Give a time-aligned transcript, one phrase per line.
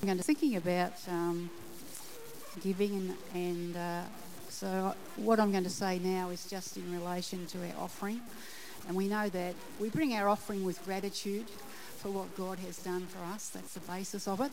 [0.00, 1.50] I'm going to thinking about um,
[2.62, 4.02] giving, and, and uh,
[4.48, 8.22] so what I'm going to say now is just in relation to our offering.
[8.88, 11.50] And we know that we bring our offering with gratitude
[11.98, 13.50] for what God has done for us.
[13.50, 14.52] That's the basis of it.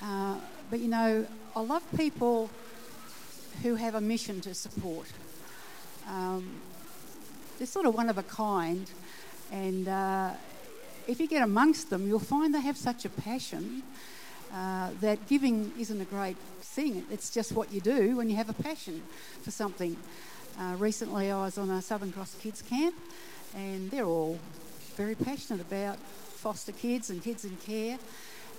[0.00, 0.36] Uh,
[0.70, 1.26] but you know,
[1.56, 2.48] I love people
[3.64, 5.08] who have a mission to support.
[6.08, 6.60] Um,
[7.58, 8.88] they're sort of one of a kind,
[9.50, 10.30] and uh,
[11.08, 13.82] if you get amongst them, you'll find they have such a passion
[14.54, 17.04] uh, that giving isn't a great thing.
[17.10, 19.02] It's just what you do when you have a passion
[19.42, 19.96] for something.
[20.58, 22.94] Uh, recently, I was on a Southern Cross Kids camp,
[23.54, 24.38] and they're all
[24.96, 27.98] very passionate about foster kids and kids in care.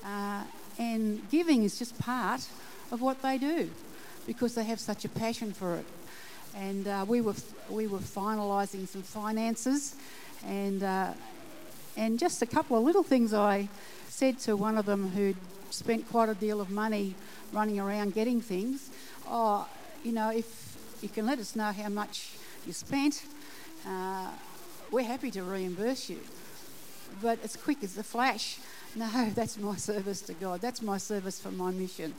[0.04, 0.44] Uh,
[0.80, 2.48] and giving is just part
[2.92, 3.70] of what they do
[4.26, 5.86] because they have such a passion for it.
[6.56, 7.36] And uh, we were
[7.70, 9.96] we were finalising some finances,
[10.46, 11.14] and uh,
[11.98, 13.70] and just a couple of little things I
[14.10, 15.38] said to one of them who'd
[15.74, 17.16] spent quite a deal of money
[17.52, 18.90] running around getting things.
[19.28, 19.68] Oh,
[20.04, 22.36] you know, if you can let us know how much
[22.66, 23.24] you spent,
[23.88, 24.30] uh,
[24.92, 26.20] we're happy to reimburse you.
[27.22, 28.60] But as quick as the flash,
[28.96, 30.62] no, that's my service to God.
[30.62, 32.14] That's my service for my mission.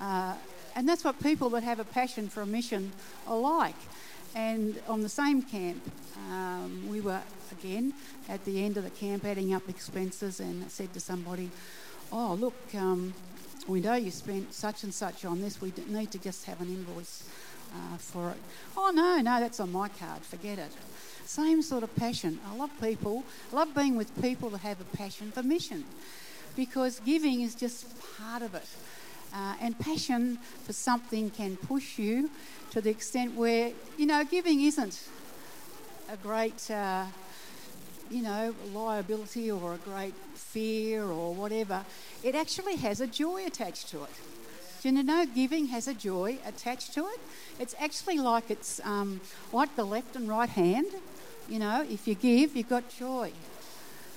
[0.00, 0.34] Uh,
[0.76, 2.92] and that's what people that have a passion for a mission
[3.26, 3.74] are like.
[4.34, 5.82] And on the same camp,
[6.30, 7.94] um, we were again
[8.28, 11.50] at the end of the camp adding up expenses and said to somebody,
[12.10, 13.12] Oh, look, um,
[13.66, 15.60] we know you spent such and such on this.
[15.60, 17.28] We need to just have an invoice
[17.74, 18.38] uh, for it.
[18.76, 20.22] Oh, no, no, that's on my card.
[20.22, 20.72] Forget it.
[21.26, 22.40] Same sort of passion.
[22.50, 23.24] I love people.
[23.52, 25.84] I love being with people that have a passion for mission
[26.56, 27.86] because giving is just
[28.16, 28.66] part of it.
[29.34, 32.30] Uh, and passion for something can push you
[32.70, 35.08] to the extent where, you know, giving isn't
[36.10, 37.04] a great, uh,
[38.10, 41.84] you know, liability or a great fear or whatever.
[42.22, 44.10] It actually has a joy attached to it.
[44.82, 47.20] Do you know giving has a joy attached to it?
[47.58, 49.20] It's actually like it's um,
[49.52, 50.86] like the left and right hand.
[51.48, 53.32] You know, if you give, you've got joy.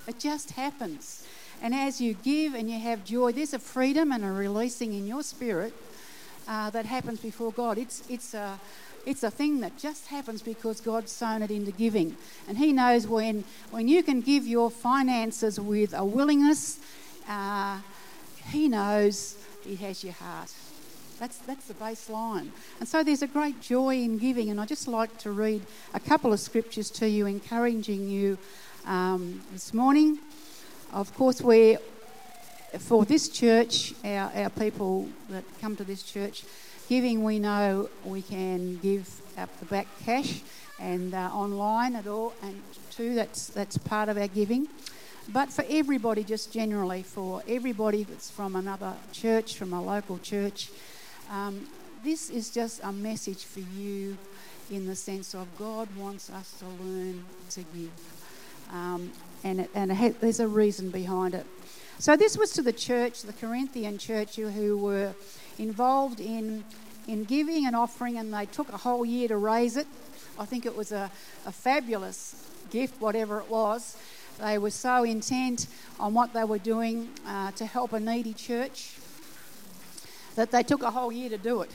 [0.07, 1.25] It just happens.
[1.61, 5.07] And as you give and you have joy, there's a freedom and a releasing in
[5.07, 5.73] your spirit
[6.47, 7.77] uh, that happens before God.
[7.77, 8.59] It's, it's, a,
[9.05, 12.15] it's a thing that just happens because God's sown it into giving.
[12.47, 16.79] And He knows when, when you can give your finances with a willingness,
[17.27, 17.79] uh,
[18.49, 20.53] He knows He has your heart.
[21.19, 22.49] That's, that's the baseline.
[22.79, 24.49] And so there's a great joy in giving.
[24.49, 25.61] And I'd just like to read
[25.93, 28.37] a couple of scriptures to you, encouraging you
[28.85, 30.17] um, this morning.
[30.91, 31.77] Of course, we're
[32.79, 36.43] for this church, our, our people that come to this church,
[36.91, 40.41] giving we know we can give up the back cash
[40.77, 44.67] and uh, online at all, and too, that's, that's part of our giving.
[45.29, 50.69] But for everybody, just generally, for everybody that's from another church, from a local church,
[51.29, 51.65] um,
[52.03, 54.17] this is just a message for you
[54.69, 57.89] in the sense of God wants us to learn to give.
[58.73, 59.13] Um,
[59.45, 61.45] and, it, and it there's a reason behind it.
[61.99, 65.13] So this was to the church, the Corinthian church, who were
[65.61, 66.63] involved in,
[67.07, 69.87] in giving and offering, and they took a whole year to raise it.
[70.39, 71.11] I think it was a,
[71.45, 72.35] a fabulous
[72.71, 73.95] gift, whatever it was.
[74.39, 75.67] They were so intent
[75.99, 78.95] on what they were doing uh, to help a needy church
[80.35, 81.69] that they took a whole year to do it.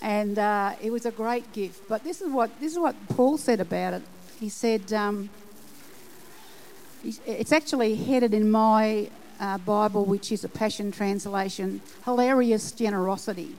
[0.00, 1.86] And uh, it was a great gift.
[1.86, 4.02] But this is what this is what Paul said about it.
[4.38, 5.28] He said, um,
[7.04, 13.56] it's actually headed in my uh, Bible, which is a Passion Translation, hilarious generosity.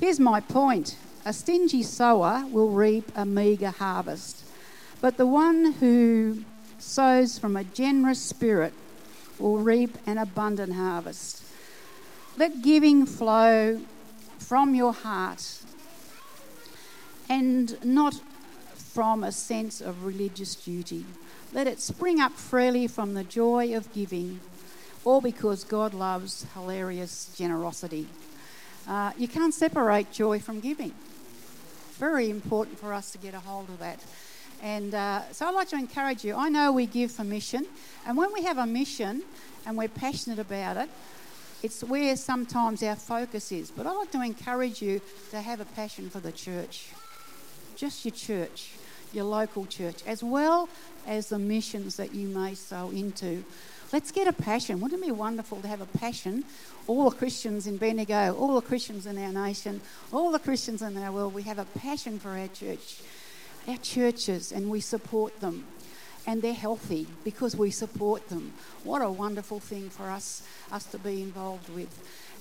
[0.00, 4.44] Here's my point a stingy sower will reap a meagre harvest,
[5.00, 6.44] but the one who
[6.78, 8.72] sows from a generous spirit
[9.38, 11.42] will reap an abundant harvest.
[12.38, 13.80] Let giving flow
[14.38, 15.58] from your heart
[17.28, 18.20] and not
[18.96, 21.04] from a sense of religious duty.
[21.52, 24.40] Let it spring up freely from the joy of giving,
[25.04, 28.06] all because God loves hilarious generosity.
[28.88, 30.94] Uh, you can't separate joy from giving.
[31.98, 34.02] Very important for us to get a hold of that.
[34.62, 36.34] And uh, so I'd like to encourage you.
[36.34, 37.66] I know we give for mission,
[38.06, 39.22] and when we have a mission
[39.66, 40.88] and we're passionate about it,
[41.62, 43.70] it's where sometimes our focus is.
[43.70, 46.92] But I'd like to encourage you to have a passion for the church,
[47.76, 48.70] just your church
[49.12, 50.68] your local church, as well
[51.06, 53.44] as the missions that you may sow into.
[53.92, 54.80] Let's get a passion.
[54.80, 56.44] Wouldn't it be wonderful to have a passion?
[56.86, 59.80] All the Christians in Bendigo, all the Christians in our nation,
[60.12, 63.00] all the Christians in our world, we have a passion for our church,
[63.68, 65.64] our churches, and we support them.
[66.26, 68.52] and they're healthy because we support them.
[68.82, 70.42] What a wonderful thing for us,
[70.72, 71.88] us to be involved with.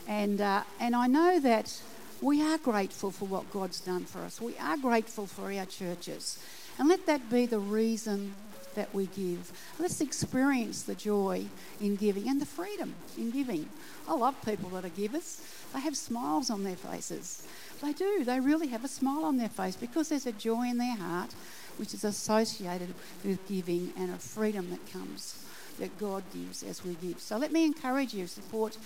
[0.08, 1.80] And, uh, and I know that
[2.22, 4.42] we are grateful for what God's done for us.
[4.42, 6.40] We are grateful for our churches.
[6.78, 8.34] And let that be the reason
[8.76, 9.52] that we give.
[9.80, 11.46] Let's experience the joy
[11.80, 13.70] in giving and the freedom in giving.
[14.08, 15.42] I love people that are givers.
[15.74, 17.48] They have smiles on their faces.
[17.82, 18.24] They do.
[18.24, 21.34] They really have a smile on their face because there's a joy in their heart
[21.78, 25.46] which is associated with giving and a freedom that comes,
[25.80, 27.20] that God gives as we give.
[27.20, 28.78] So let me encourage you support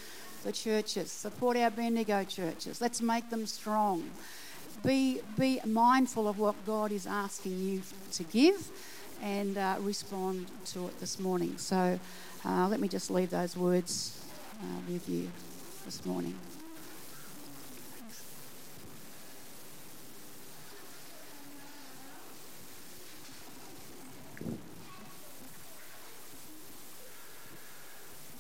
[0.44, 2.81] the churches, support our Bendigo churches.
[2.81, 4.09] Let's make them strong.
[4.86, 7.81] Be, be mindful of what God is asking you
[8.13, 8.69] to give
[9.21, 11.57] and uh, respond to it this morning.
[11.57, 12.00] So
[12.45, 14.24] uh, let me just leave those words
[14.62, 15.30] uh, with you
[15.86, 16.36] this morning.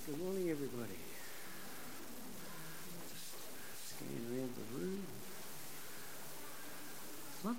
[0.05, 0.97] Good morning, everybody.
[3.11, 5.03] Just scan around the room.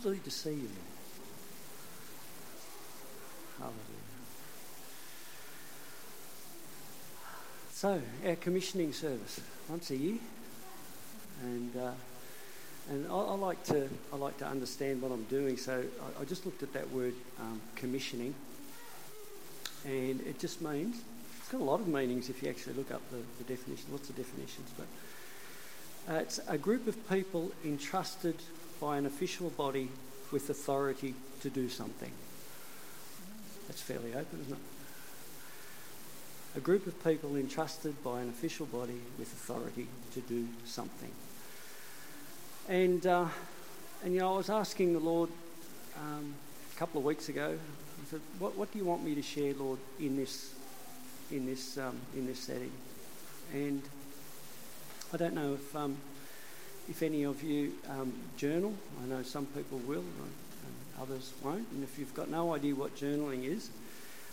[0.03, 0.69] To see you.
[3.59, 3.75] Hallelujah.
[7.75, 10.17] So, our commissioning service once a year,
[11.43, 11.91] and uh,
[12.89, 15.59] and I, I, like to I like to understand what I'm doing.
[15.59, 15.85] So
[16.19, 18.35] I, I just looked at that word um, commissioning,
[19.85, 20.97] and it just means
[21.41, 23.85] it's got a lot of meanings if you actually look up the, the definition.
[23.93, 28.37] Lots of definitions, but uh, it's a group of people entrusted
[28.81, 29.89] by an official body
[30.33, 32.11] with authority to do something.
[33.69, 34.59] That's fairly open, isn't it?
[36.57, 41.11] A group of people entrusted by an official body with authority to do something.
[42.69, 43.27] And, uh,
[44.03, 45.29] and you know, I was asking the Lord
[45.97, 46.35] um,
[46.75, 49.55] a couple of weeks ago, I said, what, what do you want me to share,
[49.55, 50.55] Lord, in this,
[51.31, 52.73] in this, um, in this setting?
[53.53, 53.83] And
[55.13, 55.97] I don't know if, um,
[56.91, 58.75] if any of you um, journal.
[59.03, 60.33] I know some people will and
[61.01, 61.67] others won't.
[61.71, 63.71] And if you've got no idea what journaling is,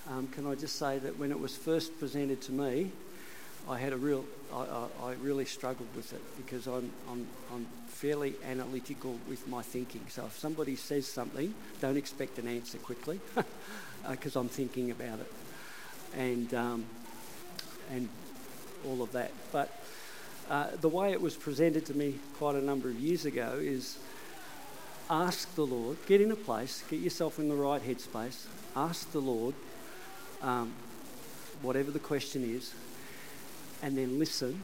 [0.09, 2.91] um, can I just say that when it was first presented to me,
[3.69, 7.67] I had a real, I, I, I really struggled with it because I'm, I'm, I'm
[7.89, 10.01] fairly analytical with my thinking.
[10.09, 13.19] So if somebody says something, don't expect an answer quickly
[14.09, 15.31] because uh, I'm thinking about it
[16.15, 16.85] and, um,
[17.91, 18.09] and
[18.87, 19.31] all of that.
[19.51, 19.71] But
[20.49, 23.97] uh, the way it was presented to me quite a number of years ago is
[25.09, 28.45] ask the Lord, get in a place, get yourself in the right headspace,
[28.75, 29.55] ask the Lord
[30.41, 30.73] um,
[31.61, 32.73] whatever the question is,
[33.81, 34.61] and then listen,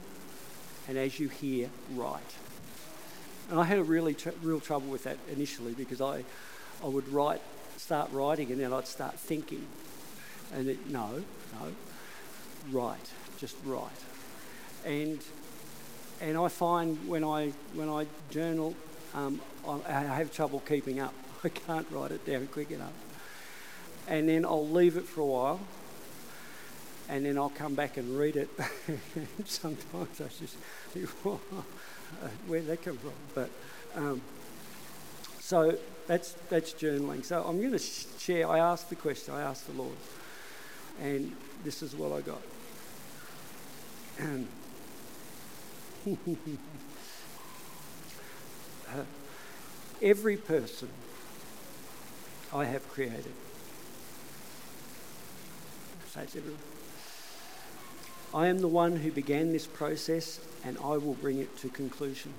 [0.88, 2.34] and as you hear, write.
[3.50, 6.24] And I had a really tr- real trouble with that initially because I,
[6.82, 7.42] I would write,
[7.76, 9.66] start writing, and then I'd start thinking,
[10.52, 11.22] and it, no,
[11.60, 11.72] no,
[12.70, 13.90] write, just write,
[14.84, 15.22] and
[16.20, 18.74] and I find when I when I journal,
[19.14, 21.14] um, I have trouble keeping up.
[21.44, 22.92] I can't write it down quick enough.
[24.06, 25.60] And then I'll leave it for a while,
[27.08, 28.50] and then I'll come back and read it.
[29.44, 30.56] Sometimes I just
[30.90, 31.08] think,
[32.46, 33.12] where'd that come from?
[33.34, 33.50] But
[33.94, 34.20] um,
[35.40, 35.76] so
[36.06, 37.24] that's that's journaling.
[37.24, 38.48] So I'm going to share.
[38.48, 39.34] I asked the question.
[39.34, 39.96] I asked the Lord,
[41.00, 41.34] and
[41.64, 42.42] this is what I got.
[50.02, 50.88] every person
[52.52, 53.32] I have created.
[58.32, 62.32] I am the one who began this process and I will bring it to conclusion.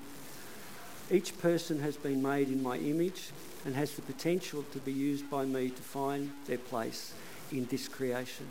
[1.12, 3.32] Each person has been made in my image
[3.66, 7.14] and has the potential to be used by me to find their place
[7.52, 8.48] in this creation.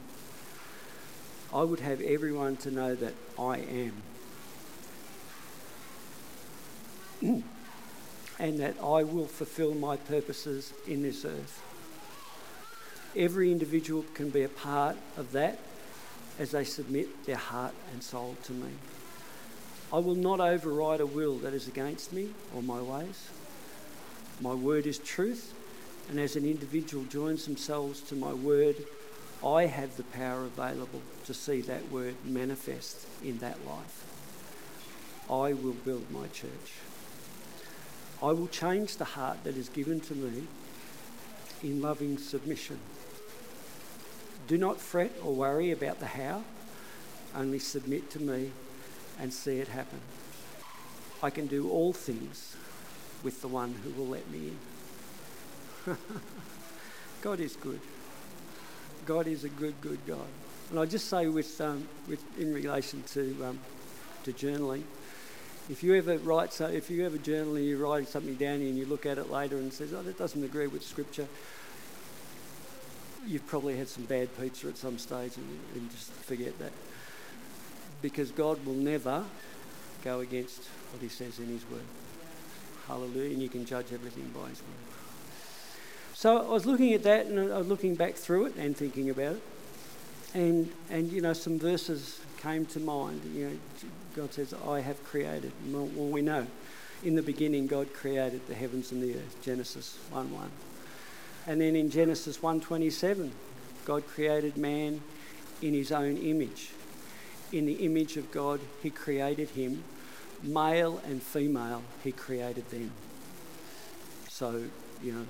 [1.52, 3.92] I would have everyone to know that I am.
[7.24, 11.62] And that I will fulfill my purposes in this earth.
[13.16, 15.58] Every individual can be a part of that
[16.38, 18.70] as they submit their heart and soul to me.
[19.92, 23.28] I will not override a will that is against me or my ways.
[24.40, 25.54] My word is truth,
[26.10, 28.76] and as an individual joins themselves to my word,
[29.46, 34.04] I have the power available to see that word manifest in that life.
[35.30, 36.72] I will build my church.
[38.24, 40.44] I will change the heart that is given to me
[41.62, 42.78] in loving submission.
[44.46, 46.42] Do not fret or worry about the how,
[47.36, 48.50] only submit to me
[49.20, 50.00] and see it happen.
[51.22, 52.56] I can do all things
[53.22, 54.52] with the one who will let me
[55.86, 55.96] in.
[57.20, 57.80] God is good.
[59.04, 60.26] God is a good, good God.
[60.70, 63.58] And I just say with, um, with in relation to um,
[64.22, 64.84] to journaling,
[65.68, 68.76] if you ever write so, if you ever journal and you write something down and
[68.76, 71.26] you look at it later and says, "Oh, that doesn't agree with Scripture,"
[73.26, 76.72] you've probably had some bad pizza at some stage, and, and just forget that,
[78.02, 79.24] because God will never
[80.02, 81.86] go against what He says in His Word.
[82.86, 83.32] Hallelujah!
[83.32, 84.94] And you can judge everything by His Word.
[86.14, 89.10] So I was looking at that and I was looking back through it and thinking
[89.10, 89.42] about it.
[90.32, 93.22] And, and you know, some verses came to mind.
[93.34, 93.56] You know,
[94.14, 95.50] God says, I have created.
[95.70, 96.46] Well, we know
[97.02, 100.50] in the beginning God created the heavens and the earth, Genesis 1 1.
[101.46, 103.30] And then in Genesis 1:27,
[103.84, 105.02] God created man
[105.60, 106.70] in his own image.
[107.52, 109.84] In the image of God, he created him.
[110.42, 112.90] Male and female, he created them.
[114.28, 114.64] So,
[115.02, 115.26] you know,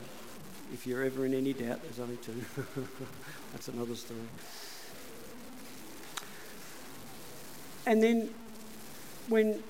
[0.72, 2.44] if you're ever in any doubt, there's only two.
[3.52, 4.20] That's another story.
[7.86, 8.30] And then
[9.28, 9.62] when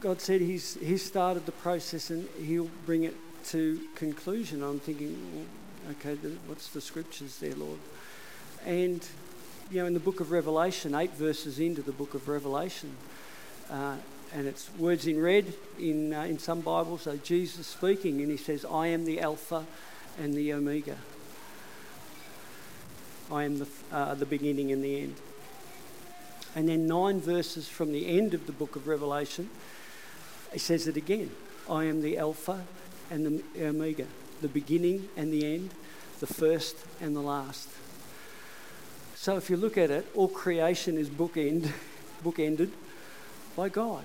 [0.00, 3.14] God said he's, he started the process and he'll bring it
[3.46, 6.14] to conclusion, I'm thinking, well, okay,
[6.46, 7.78] what's the scriptures there, Lord?
[8.64, 9.06] And,
[9.70, 12.96] you know, in the book of Revelation, eight verses into the book of Revelation,
[13.70, 13.96] uh,
[14.32, 18.36] and it's words in red in, uh, in some Bibles, so Jesus speaking, and he
[18.36, 19.64] says, I am the Alpha
[20.18, 20.96] and the Omega.
[23.30, 25.14] I am the, uh, the beginning and the end.
[26.56, 29.50] And then nine verses from the end of the book of Revelation,
[30.54, 31.30] he says it again
[31.68, 32.64] I am the Alpha
[33.10, 34.06] and the Omega,
[34.40, 35.70] the beginning and the end,
[36.18, 37.68] the first and the last.
[39.14, 41.70] So if you look at it, all creation is bookend,
[42.24, 42.70] bookended
[43.54, 44.04] by God.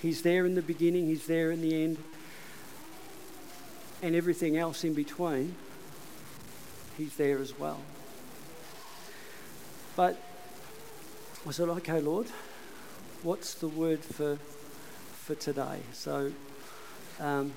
[0.00, 1.98] He's there in the beginning, He's there in the end,
[4.02, 5.54] and everything else in between,
[6.98, 7.80] He's there as well.
[9.94, 10.20] But
[11.44, 12.28] I said, okay, Lord,
[13.24, 14.36] what's the word for,
[15.24, 15.80] for today?
[15.92, 16.30] So
[17.18, 17.52] um,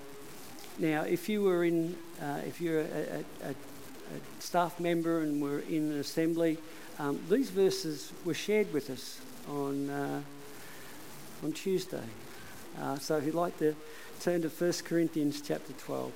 [0.79, 3.55] now, if you were in, uh, if you're a, a, a,
[4.39, 6.57] staff member and were in an assembly,
[6.97, 10.21] um, these verses were shared with us on, uh,
[11.43, 12.03] on Tuesday.
[12.81, 13.75] Uh, so if you'd like to
[14.19, 16.11] turn to 1 Corinthians chapter 12.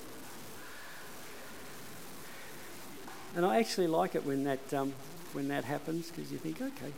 [3.36, 4.92] And I actually like it when that, um,
[5.34, 6.92] when that happens because you think, okay,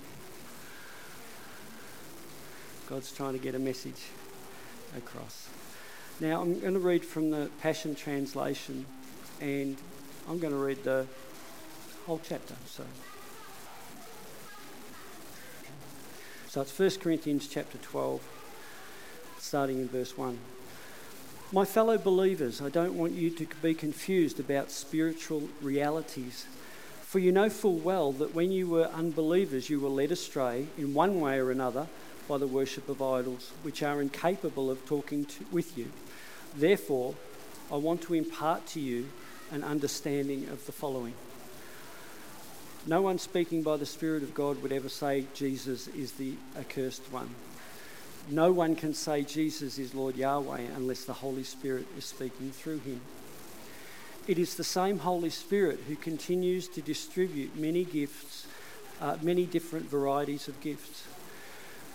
[2.89, 4.03] God's trying to get a message
[4.97, 5.49] across.
[6.21, 8.87] Now, I'm going to read from the Passion Translation
[9.41, 9.77] and
[10.29, 11.07] I'm going to read the
[12.07, 12.55] whole chapter.
[12.67, 12.85] So,
[16.49, 18.21] so it's 1 Corinthians chapter 12,
[19.39, 20.39] starting in verse 1.
[21.53, 26.47] My fellow believers, I don't want you to be confused about spiritual realities.
[27.03, 30.95] For you know full well that when you were unbelievers, you were led astray in
[30.95, 31.89] one way or another
[32.33, 35.93] by the worship of idols, which are incapable of talking to, with you.
[36.57, 37.15] Therefore,
[37.71, 39.11] I want to impart to you
[39.51, 41.13] an understanding of the following.
[42.87, 47.03] No one speaking by the Spirit of God would ever say Jesus is the accursed
[47.13, 47.29] one.
[48.31, 52.79] No one can say Jesus is Lord Yahweh unless the Holy Spirit is speaking through
[52.79, 53.03] him.
[54.27, 58.47] It is the same Holy Spirit who continues to distribute many gifts,
[59.03, 61.05] uh, many different varieties of gifts.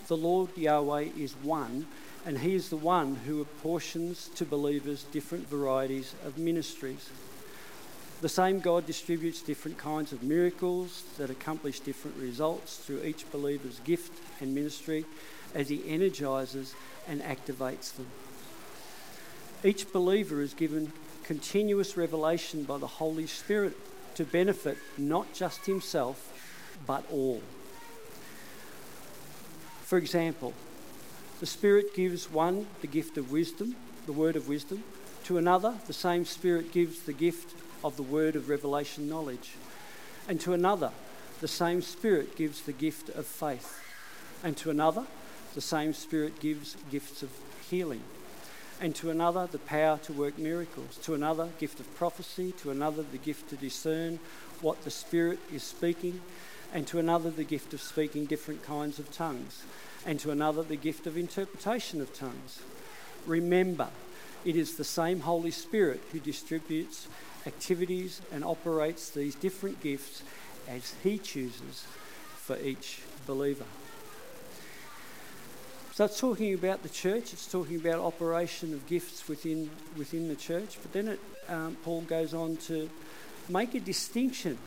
[0.08, 1.86] The Lord Yahweh is one,
[2.24, 7.10] and He is the one who apportions to believers different varieties of ministries.
[8.22, 13.80] The same God distributes different kinds of miracles that accomplish different results through each believer's
[13.80, 15.04] gift and ministry
[15.54, 16.74] as he energizes
[17.06, 18.06] and activates them.
[19.62, 20.90] Each believer is given
[21.22, 23.76] continuous revelation by the Holy Spirit
[24.14, 26.32] to benefit not just himself,
[26.86, 27.42] but all.
[29.88, 30.52] For example,
[31.40, 34.84] the Spirit gives one the gift of wisdom, the word of wisdom.
[35.24, 39.52] To another, the same Spirit gives the gift of the word of revelation knowledge.
[40.28, 40.90] And to another,
[41.40, 43.80] the same Spirit gives the gift of faith.
[44.44, 45.06] And to another,
[45.54, 47.30] the same Spirit gives gifts of
[47.70, 48.02] healing.
[48.82, 50.98] And to another, the power to work miracles.
[51.04, 52.52] To another, gift of prophecy.
[52.60, 54.18] To another, the gift to discern
[54.60, 56.20] what the Spirit is speaking.
[56.72, 59.62] And to another, the gift of speaking different kinds of tongues.
[60.06, 62.60] And to another, the gift of interpretation of tongues.
[63.26, 63.88] Remember,
[64.44, 67.08] it is the same Holy Spirit who distributes
[67.46, 70.22] activities and operates these different gifts
[70.68, 71.86] as He chooses
[72.36, 73.64] for each believer.
[75.94, 80.36] So it's talking about the church, it's talking about operation of gifts within, within the
[80.36, 82.88] church, but then it, um, Paul goes on to
[83.48, 84.58] make a distinction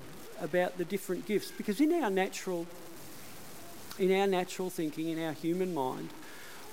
[0.41, 2.67] about the different gifts because in our natural
[3.99, 6.09] in our natural thinking, in our human mind,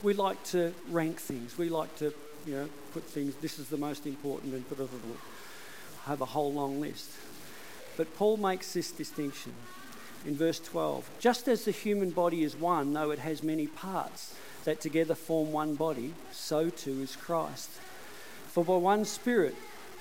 [0.02, 1.58] we like to rank things.
[1.58, 2.14] We like to,
[2.46, 4.90] you know, put things, this is the most important and it,
[6.04, 7.10] have a whole long list.
[7.96, 9.52] But Paul makes this distinction
[10.24, 11.10] in verse 12.
[11.18, 14.34] Just as the human body is one, though it has many parts
[14.64, 17.70] that together form one body, so too is Christ.
[18.48, 19.56] For by one Spirit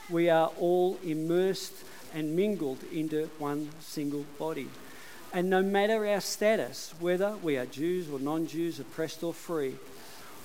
[0.09, 1.73] we are all immersed
[2.13, 4.69] and mingled into one single body.
[5.33, 9.75] And no matter our status, whether we are Jews or non Jews, oppressed or free,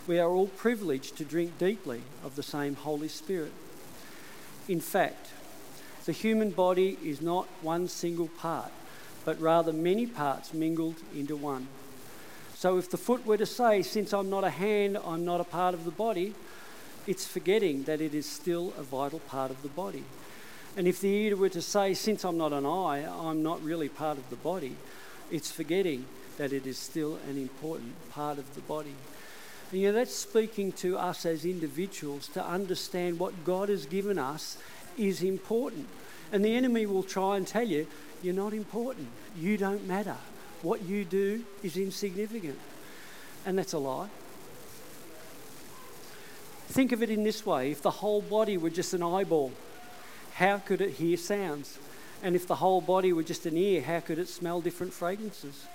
[0.07, 3.52] we are all privileged to drink deeply of the same Holy Spirit.
[4.69, 5.28] In fact,
[6.04, 8.73] the human body is not one single part,
[9.25, 11.69] but rather many parts mingled into one.
[12.57, 15.45] So if the foot were to say, Since I'm not a hand, I'm not a
[15.45, 16.35] part of the body,
[17.07, 20.04] it's forgetting that it is still a vital part of the body.
[20.76, 23.88] And if the ear were to say, Since I'm not an eye, I'm not really
[23.88, 24.76] part of the body,
[25.31, 26.07] it's forgetting
[26.38, 28.95] that it is still an important part of the body.
[29.71, 34.19] And you know, that's speaking to us as individuals to understand what God has given
[34.19, 34.59] us
[34.97, 35.88] is important.
[36.31, 37.87] And the enemy will try and tell you,
[38.23, 39.09] You're not important.
[39.37, 40.17] You don't matter.
[40.62, 42.59] What you do is insignificant.
[43.45, 44.09] And that's a lie.
[46.69, 49.52] Think of it in this way if the whole body were just an eyeball,
[50.34, 51.78] how could it hear sounds?
[52.22, 55.66] And if the whole body were just an ear, how could it smell different fragrances?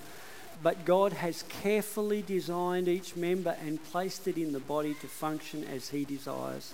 [0.63, 5.63] But God has carefully designed each member and placed it in the body to function
[5.65, 6.73] as He desires.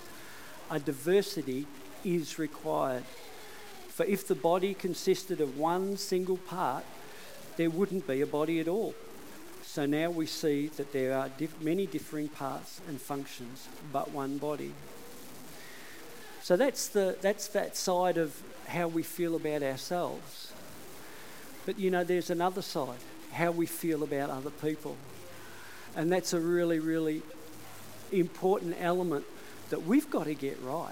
[0.71, 1.65] A diversity
[2.05, 3.03] is required.
[3.89, 6.85] For if the body consisted of one single part,
[7.57, 8.95] there wouldn't be a body at all.
[9.63, 14.37] So now we see that there are diff- many differing parts and functions, but one
[14.37, 14.73] body.
[16.43, 20.51] So that's, the, that's that side of how we feel about ourselves.
[21.65, 22.97] But you know, there's another side,
[23.31, 24.97] how we feel about other people.
[25.95, 27.21] And that's a really, really
[28.11, 29.23] important element
[29.69, 30.91] that we've got to get right.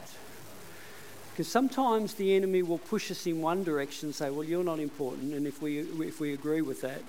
[1.31, 4.79] Because sometimes the enemy will push us in one direction and say, well, you're not
[4.79, 5.33] important.
[5.33, 7.01] And if we, if we agree with that,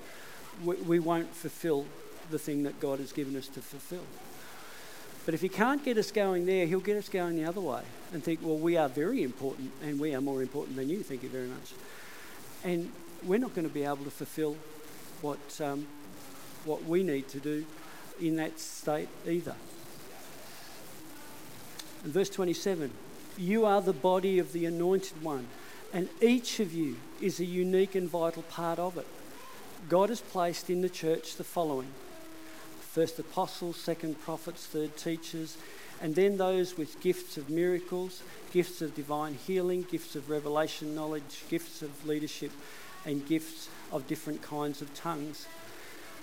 [0.65, 1.87] we, we won't fulfill
[2.33, 4.05] the thing that God has given us to fulfill.
[5.27, 7.83] But if he can't get us going there, he'll get us going the other way
[8.13, 11.03] and think, well, we are very important and we are more important than you.
[11.03, 11.73] Thank you very much.
[12.65, 12.93] And
[13.25, 14.57] we're not going to be able to fulfill
[15.21, 15.87] what, um,
[16.65, 17.65] what we need to do
[18.21, 19.55] in that state either.
[22.05, 22.91] And verse 27
[23.37, 25.47] You are the body of the anointed one,
[25.93, 29.07] and each of you is a unique and vital part of it.
[29.89, 31.89] God has placed in the church the following
[32.93, 35.57] first apostles, second prophets, third teachers,
[36.03, 41.45] and then those with gifts of miracles, gifts of divine healing, gifts of revelation knowledge,
[41.49, 42.51] gifts of leadership,
[43.07, 45.47] and gifts of different kinds of tongues.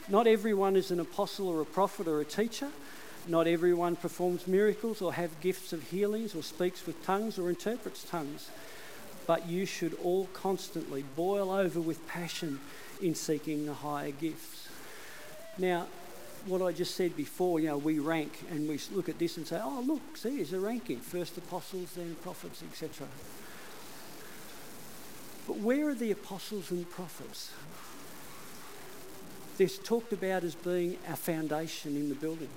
[0.10, 2.70] Not everyone is an apostle or a prophet or a teacher.
[3.28, 8.04] Not everyone performs miracles or have gifts of healings or speaks with tongues or interprets
[8.04, 8.50] tongues.
[9.28, 12.60] But you should all constantly boil over with passion
[13.02, 14.68] in seeking the higher gifts.
[15.58, 15.88] Now,
[16.46, 19.46] what I just said before, you know, we rank and we look at this and
[19.46, 21.00] say, oh, look, see, there's a ranking.
[21.00, 23.08] First apostles, then prophets, etc.
[25.48, 27.52] But where are the apostles and prophets?
[29.58, 32.50] They're talked about as being our foundation in the building.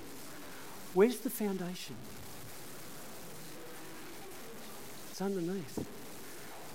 [0.95, 1.97] Where's the foundation?
[5.11, 5.85] It's underneath.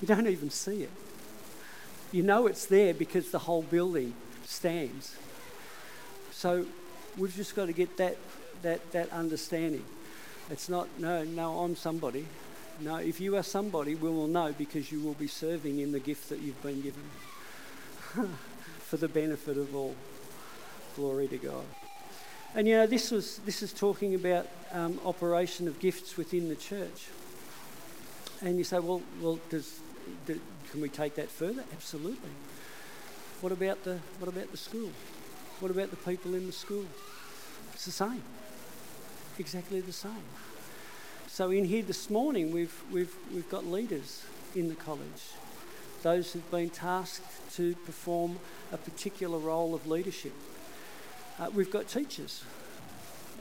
[0.01, 0.91] You don't even see it.
[2.11, 5.15] You know it's there because the whole building stands.
[6.31, 6.65] So
[7.17, 8.17] we've just got to get that,
[8.61, 9.83] that, that understanding.
[10.49, 12.25] It's not, no, no, I'm somebody.
[12.79, 15.99] No, if you are somebody, we will know because you will be serving in the
[15.99, 17.03] gift that you've been given
[18.79, 19.95] for the benefit of all.
[20.95, 21.65] Glory to God.
[22.55, 26.55] And you know, this, was, this is talking about um, operation of gifts within the
[26.55, 27.07] church.
[28.41, 29.79] And you say, well, well does,
[30.25, 30.39] do,
[30.71, 31.63] can we take that further?
[31.73, 32.29] Absolutely.
[33.41, 34.91] What about the, what about the school?
[35.59, 36.85] What about the people in the school?
[37.73, 38.21] It's the same.
[39.39, 40.11] Exactly the same.
[41.25, 44.23] So in here this morning, we've, we've, we've got leaders
[44.55, 45.31] in the college,
[46.03, 48.37] those who've been tasked to perform
[48.71, 50.33] a particular role of leadership.
[51.39, 52.43] Uh, we've got teachers,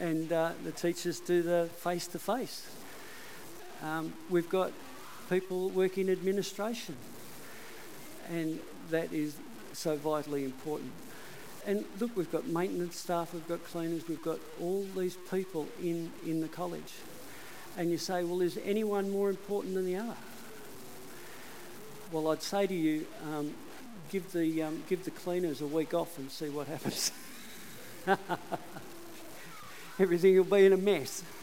[0.01, 2.67] and uh, the teachers do the face to face.
[4.31, 4.73] We've got
[5.29, 6.97] people working in administration,
[8.31, 9.37] and that is
[9.75, 10.93] so vitally important
[11.67, 16.13] and look, we've got maintenance staff, we've got cleaners, we've got all these people in,
[16.25, 16.95] in the college.
[17.77, 20.15] And you say, well, is anyone more important than the other?
[22.13, 23.53] Well, I'd say to you, um,
[24.11, 27.11] give the, um, give the cleaners a week off and see what happens.
[29.99, 31.25] Everything will be in a mess.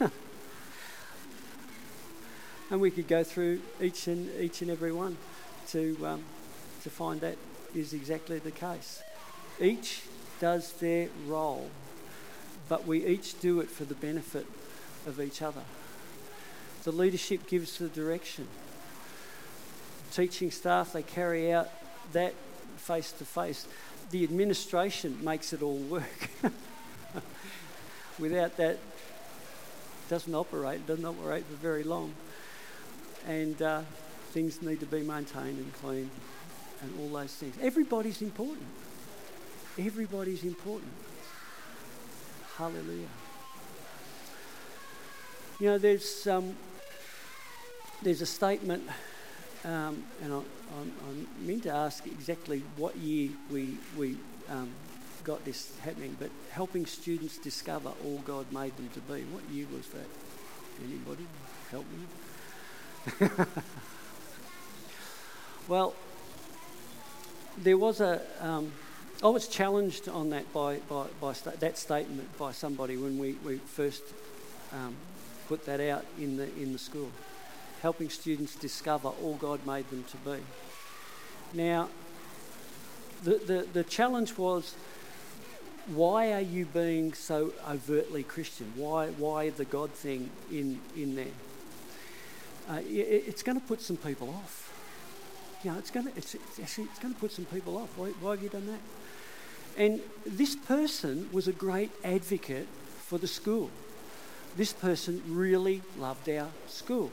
[2.70, 5.18] and we could go through each and, each and every one
[5.68, 6.24] to, um,
[6.82, 7.36] to find that
[7.74, 9.02] is exactly the case.
[9.60, 10.02] Each
[10.40, 11.70] does their role,
[12.68, 14.46] but we each do it for the benefit
[15.06, 15.62] of each other.
[16.84, 18.46] The leadership gives the direction.
[20.12, 21.70] Teaching staff, they carry out
[22.12, 22.34] that
[22.76, 23.66] face to face.
[24.10, 26.30] The administration makes it all work.
[28.18, 28.80] Without that, it
[30.08, 32.14] doesn't operate, it doesn't operate for very long.
[33.26, 33.82] And uh,
[34.32, 36.10] things need to be maintained and clean
[36.82, 37.56] and all those things.
[37.62, 38.66] Everybody's important.
[39.76, 40.92] Everybody's important.
[42.56, 43.08] Hallelujah.
[45.58, 46.54] You know, there's um,
[48.00, 48.84] there's a statement,
[49.64, 50.40] um, and I,
[51.08, 54.16] I'm, meant to ask exactly what year we we
[54.48, 54.70] um,
[55.24, 59.22] got this happening, but helping students discover all God made them to be.
[59.22, 60.06] What year was that?
[60.84, 61.26] Anybody
[61.72, 63.28] help me?
[65.66, 65.96] well,
[67.58, 68.22] there was a.
[68.40, 68.70] Um,
[69.22, 73.56] I was challenged on that by, by, by that statement by somebody when we, we
[73.58, 74.02] first
[74.72, 74.94] um,
[75.48, 77.10] put that out in the, in the school,
[77.80, 80.38] helping students discover all God made them to be.
[81.54, 81.88] Now,
[83.22, 84.74] the, the, the challenge was
[85.86, 88.72] why are you being so overtly Christian?
[88.74, 91.26] Why, why the God thing in, in there?
[92.68, 94.72] Uh, it, it's going to put some people off.
[95.62, 97.96] You know, it's going to, it's, it's, it's to put some people off.
[97.96, 98.80] Why, why have you done that?
[99.76, 102.68] And this person was a great advocate
[103.06, 103.70] for the school.
[104.56, 107.10] This person really loved our school.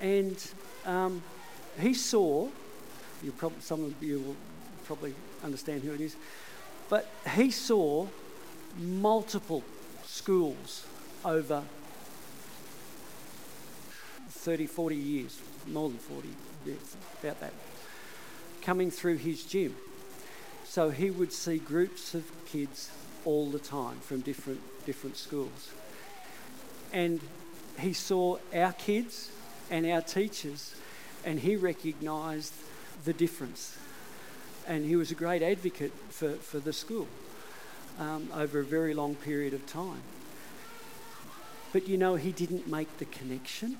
[0.00, 0.36] And
[0.84, 1.22] um,
[1.78, 2.48] he saw,
[3.22, 4.36] you probably, some of you will
[4.84, 5.14] probably
[5.44, 6.16] understand who it is,
[6.88, 8.06] but he saw
[8.78, 9.62] multiple
[10.04, 10.84] schools
[11.24, 11.62] over
[14.28, 16.28] 30, 40 years, more than 40,
[16.66, 16.74] yeah,
[17.22, 17.52] about that,
[18.60, 19.74] coming through his gym.
[20.74, 22.90] So he would see groups of kids
[23.24, 25.70] all the time from different, different schools.
[26.92, 27.20] And
[27.78, 29.30] he saw our kids
[29.70, 30.74] and our teachers,
[31.24, 32.54] and he recognised
[33.04, 33.78] the difference.
[34.66, 37.06] And he was a great advocate for, for the school
[38.00, 40.02] um, over a very long period of time.
[41.72, 43.76] But you know, he didn't make the connection.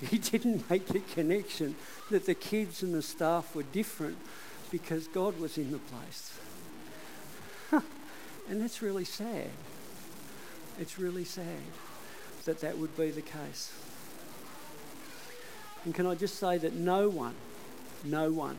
[0.10, 1.76] He didn't make the connection
[2.10, 4.18] that the kids and the staff were different
[4.70, 6.38] because God was in the place.
[8.48, 9.50] and that's really sad.
[10.78, 11.62] It's really sad
[12.44, 13.72] that that would be the case.
[15.84, 17.34] And can I just say that no one,
[18.04, 18.56] no one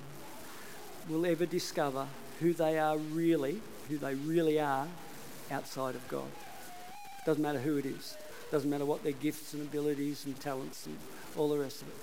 [1.09, 2.07] will ever discover
[2.39, 4.87] who they are really, who they really are
[5.51, 6.29] outside of God.
[7.25, 8.17] Doesn't matter who it is.
[8.51, 10.97] Doesn't matter what their gifts and abilities and talents and
[11.35, 11.95] all the rest of it.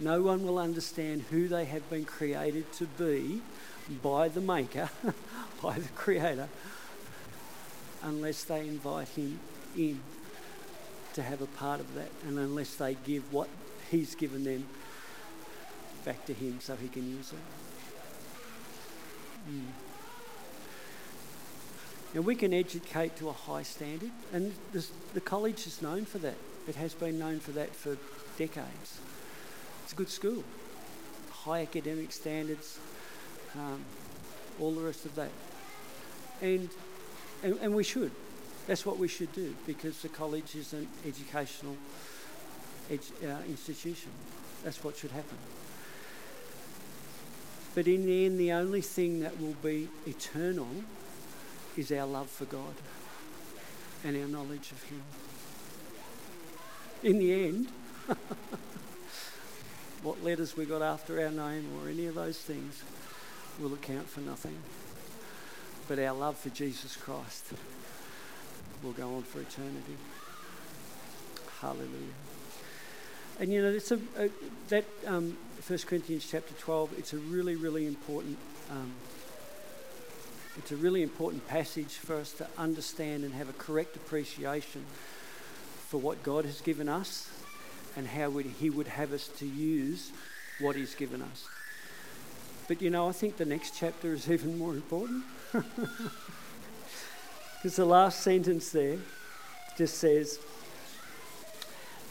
[0.00, 3.42] No one will understand who they have been created to be
[4.02, 4.90] by the Maker,
[5.62, 6.48] by the Creator,
[8.02, 9.38] unless they invite Him
[9.76, 10.00] in
[11.14, 13.48] to have a part of that, and unless they give what
[13.90, 14.66] He's given them
[16.04, 17.38] back to Him so He can use it.
[19.52, 19.62] Mm.
[22.14, 26.18] Now, we can educate to a high standard, and this, the college is known for
[26.18, 26.36] that.
[26.68, 27.96] It has been known for that for
[28.38, 29.00] decades.
[29.94, 30.42] A good school,
[31.30, 32.80] high academic standards,
[33.54, 33.80] um,
[34.58, 35.30] all the rest of that.
[36.42, 36.68] And,
[37.44, 38.10] and, and we should.
[38.66, 41.76] That's what we should do because the college is an educational
[42.90, 44.10] edu- uh, institution.
[44.64, 45.38] That's what should happen.
[47.76, 50.66] But in the end, the only thing that will be eternal
[51.76, 52.74] is our love for God
[54.02, 55.02] and our knowledge of Him.
[57.04, 57.68] In the end,
[60.04, 62.82] what letters we got after our name or any of those things
[63.58, 64.56] will account for nothing.
[65.88, 67.46] But our love for Jesus Christ
[68.82, 69.96] will go on for eternity.
[71.60, 71.88] Hallelujah.
[73.40, 74.28] And you know, it's a, a
[74.68, 76.98] that um, 1 Corinthians chapter 12.
[76.98, 78.36] It's a really, really important.
[78.70, 78.92] Um,
[80.58, 84.84] it's a really important passage for us to understand and have a correct appreciation
[85.88, 87.30] for what God has given us
[87.96, 90.10] and how He would have us to use
[90.60, 91.46] what He's given us.
[92.68, 95.24] But you know, I think the next chapter is even more important.
[97.64, 98.98] Because the last sentence there
[99.78, 100.38] just says,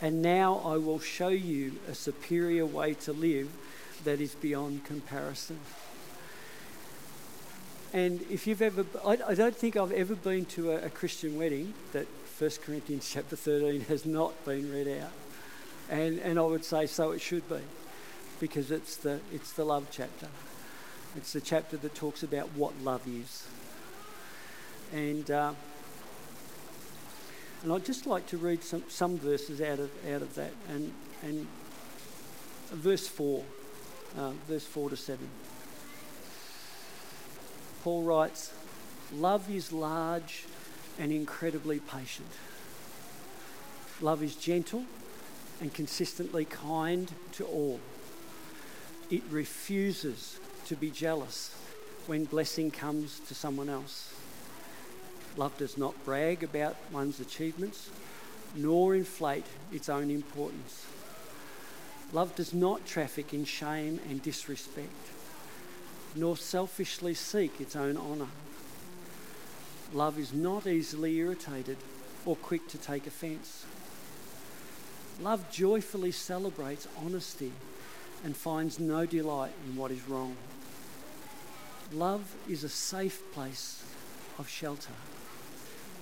[0.02, 3.52] And now I will show you a superior way to live
[4.04, 5.60] that is beyond comparison.
[7.94, 11.38] And if you've ever, I, I don't think I've ever been to a, a Christian
[11.38, 12.08] wedding that
[12.40, 15.12] 1 Corinthians chapter 13 has not been read out.
[15.94, 17.60] And, and I would say so it should be,
[18.40, 20.28] because it's the, it's the love chapter.
[21.16, 23.46] It's the chapter that talks about what love is.
[24.92, 25.54] And, uh,
[27.62, 30.54] and I'd just like to read some, some verses out of, out of that.
[30.68, 31.46] And, and
[32.72, 33.44] verse 4,
[34.18, 35.30] uh, verse 4 to 7.
[37.84, 38.52] Paul writes,
[39.14, 40.46] Love is large
[40.98, 42.32] and incredibly patient.
[44.02, 44.86] Love is gentle
[45.62, 47.80] and consistently kind to all.
[49.10, 51.56] It refuses to be jealous
[52.08, 54.14] when blessing comes to someone else.
[55.38, 57.90] Love does not brag about one's achievements
[58.56, 60.86] nor inflate its own importance.
[62.12, 64.92] Love does not traffic in shame and disrespect
[66.16, 68.28] nor selfishly seek its own honour.
[69.94, 71.78] Love is not easily irritated
[72.26, 73.66] or quick to take offence.
[75.24, 77.52] Love joyfully celebrates honesty
[78.24, 80.36] and finds no delight in what is wrong.
[81.92, 83.84] Love is a safe place
[84.38, 84.94] of shelter,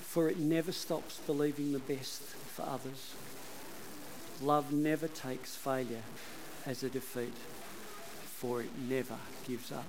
[0.02, 3.14] for it never stops believing the best for others.
[4.42, 6.04] Love never takes failure
[6.66, 7.34] as a defeat
[8.42, 9.86] for it never gives up.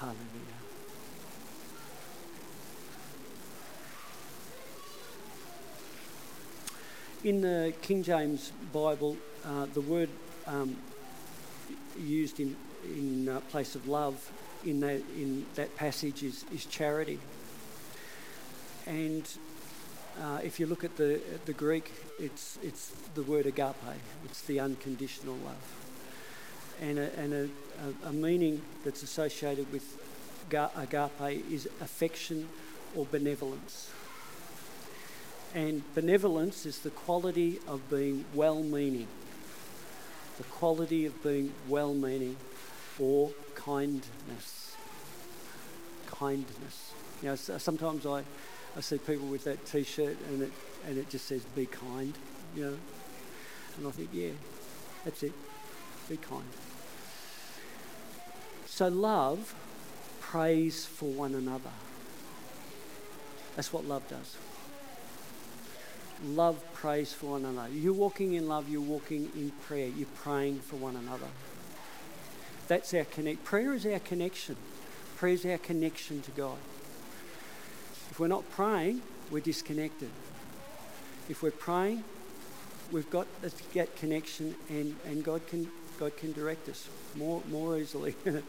[0.00, 0.61] Hallelujah.
[7.24, 10.08] In the King James Bible, uh, the word
[10.48, 10.76] um,
[11.96, 14.32] used in, in uh, place of love
[14.64, 17.20] in that, in that passage is, is charity.
[18.86, 19.22] And
[20.20, 23.76] uh, if you look at the, the Greek, it's, it's the word agape,
[24.24, 25.76] it's the unconditional love.
[26.80, 29.96] And, a, and a, a, a meaning that's associated with
[30.50, 32.48] agape is affection
[32.96, 33.90] or benevolence.
[35.54, 39.06] And benevolence is the quality of being well meaning,
[40.38, 42.36] the quality of being well meaning
[42.98, 44.76] or kindness.
[46.06, 46.92] Kindness.
[47.22, 48.24] You know, sometimes I
[48.76, 50.52] I see people with that T-shirt and it
[50.86, 52.14] and it just says "Be kind,"
[52.56, 52.78] you know,
[53.76, 54.30] and I think, yeah,
[55.04, 55.32] that's it.
[56.08, 56.48] Be kind.
[58.66, 59.54] So love
[60.20, 61.70] prays for one another.
[63.54, 64.36] That's what love does.
[66.24, 67.72] Love prays for one another.
[67.72, 71.26] You're walking in love, you're walking in prayer, you're praying for one another.
[72.68, 73.44] That's our connect.
[73.44, 74.56] Prayer is our connection.
[75.16, 76.58] Prayer is our connection to God.
[78.10, 80.10] If we're not praying, we're disconnected.
[81.28, 82.04] If we're praying,
[82.92, 87.78] we've got to get connection and, and God can God can direct us more more
[87.78, 88.14] easily.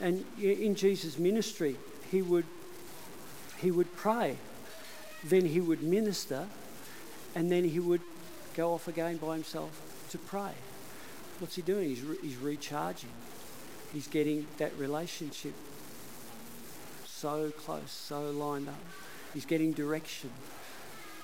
[0.00, 1.76] and in Jesus' ministry,
[2.10, 2.46] he would
[3.58, 4.36] he would pray,
[5.24, 6.46] then he would minister,
[7.34, 8.02] and then he would
[8.54, 10.52] go off again by himself to pray.
[11.38, 11.88] What's he doing?
[11.88, 13.10] He's, re- he's recharging.
[13.92, 15.54] He's getting that relationship
[17.04, 18.74] so close, so lined up.
[19.32, 20.30] He's getting direction.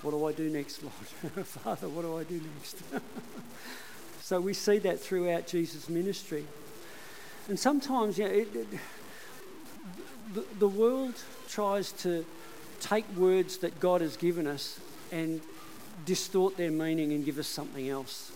[0.03, 0.83] What do I do next,
[1.35, 1.47] Lord?
[1.47, 2.79] Father, what do I do next?
[4.23, 6.47] so we see that throughout Jesus' ministry.
[7.49, 8.67] And sometimes, you know, it, it,
[10.33, 11.15] the, the world
[11.49, 12.25] tries to
[12.81, 14.81] take words that God has given us
[15.13, 15.41] and
[16.05, 18.33] distort their meaning and give us something else.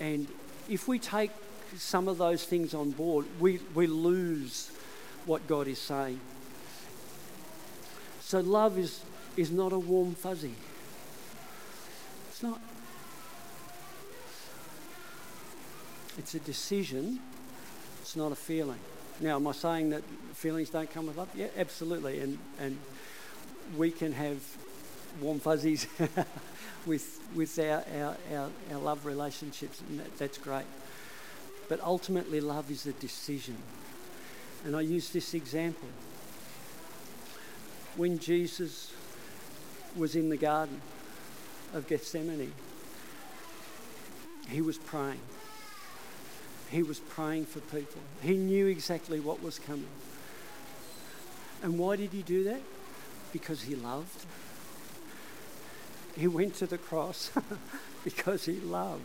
[0.00, 0.28] And
[0.68, 1.30] if we take
[1.76, 4.70] some of those things on board, we, we lose
[5.26, 6.20] what God is saying.
[8.20, 9.00] So love is,
[9.36, 10.54] is not a warm fuzzy.
[12.28, 12.60] It's not.
[16.18, 17.20] It's a decision,
[18.02, 18.80] it's not a feeling.
[19.20, 20.02] Now, am I saying that
[20.34, 21.28] feelings don't come with love?
[21.34, 22.20] Yeah, absolutely.
[22.20, 22.76] And, and
[23.76, 24.42] we can have
[25.20, 25.86] warm fuzzies
[26.86, 30.66] with, with our, our, our, our, love relationships, and that, that's great.
[31.68, 33.56] But ultimately, love is a decision.
[34.64, 35.88] And I use this example
[37.96, 38.92] when Jesus
[39.96, 40.80] was in the Garden
[41.74, 42.52] of Gethsemane,
[44.48, 45.20] he was praying.
[46.70, 48.00] He was praying for people.
[48.22, 49.88] He knew exactly what was coming.
[51.62, 52.60] And why did he do that?
[53.32, 54.26] Because he loved.
[56.16, 57.30] He went to the cross
[58.04, 59.02] because he loved.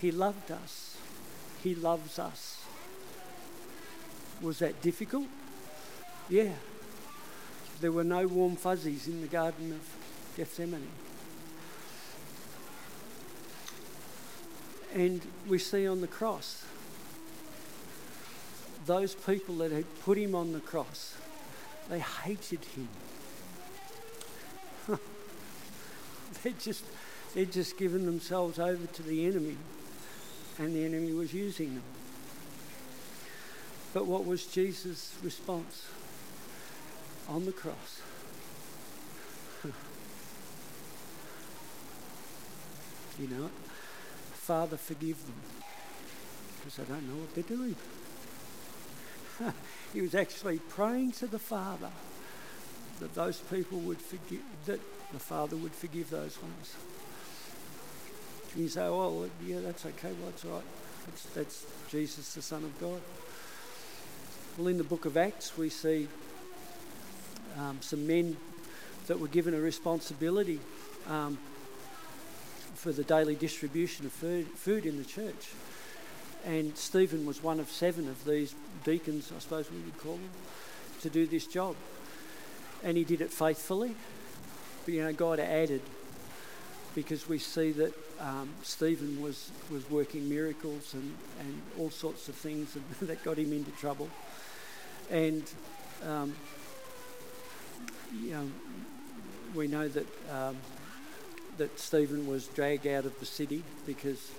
[0.00, 0.96] He loved us.
[1.62, 2.62] He loves us.
[4.42, 5.26] Was that difficult?
[6.28, 6.52] Yeah.
[7.80, 10.88] There were no warm fuzzies in the Garden of Gethsemane.
[14.94, 16.64] And we see on the cross
[18.86, 21.16] those people that had put him on the cross,
[21.88, 22.88] they hated him.
[26.42, 26.84] they'd just
[27.34, 29.56] they'd just given themselves over to the enemy,
[30.58, 31.84] and the enemy was using them.
[33.92, 35.88] But what was Jesus' response
[37.28, 38.02] on the cross?
[43.18, 43.50] you know,
[44.32, 45.36] Father, forgive them
[46.56, 47.76] because I don't know what they're doing.
[49.92, 51.90] he was actually praying to the Father
[53.00, 54.80] that those people would forgive, that
[55.12, 56.76] the Father would forgive those ones.
[58.56, 60.62] You say, oh, yeah, that's okay, well, that's right.
[61.06, 63.00] That's, that's Jesus, the Son of God.
[64.56, 66.08] Well, in the book of Acts, we see
[67.58, 68.36] um, some men
[69.06, 70.60] that were given a responsibility
[71.08, 71.38] um,
[72.74, 75.48] for the daily distribution of food, food in the church.
[76.44, 78.54] And Stephen was one of seven of these
[78.84, 80.30] deacons, I suppose we would call them,
[81.00, 81.74] to do this job.
[82.82, 83.94] And he did it faithfully.
[84.84, 85.80] But, you know, God added
[86.94, 92.34] because we see that um, Stephen was, was working miracles and, and all sorts of
[92.34, 94.08] things that got him into trouble.
[95.10, 95.42] And
[96.06, 96.34] um,
[98.22, 98.50] you know,
[99.54, 100.56] we know that um,
[101.56, 104.30] that Stephen was dragged out of the city because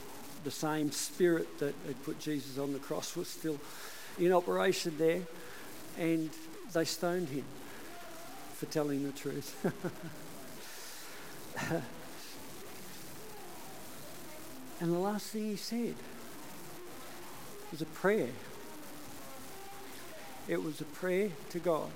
[0.46, 3.60] the same spirit that had put Jesus on the cross was still
[4.18, 5.22] in operation there,
[5.98, 6.30] and
[6.72, 7.44] they stoned him
[8.54, 9.66] for telling the truth.
[14.80, 15.96] and the last thing he said
[17.72, 18.30] was a prayer.
[20.48, 21.90] It was a prayer to God.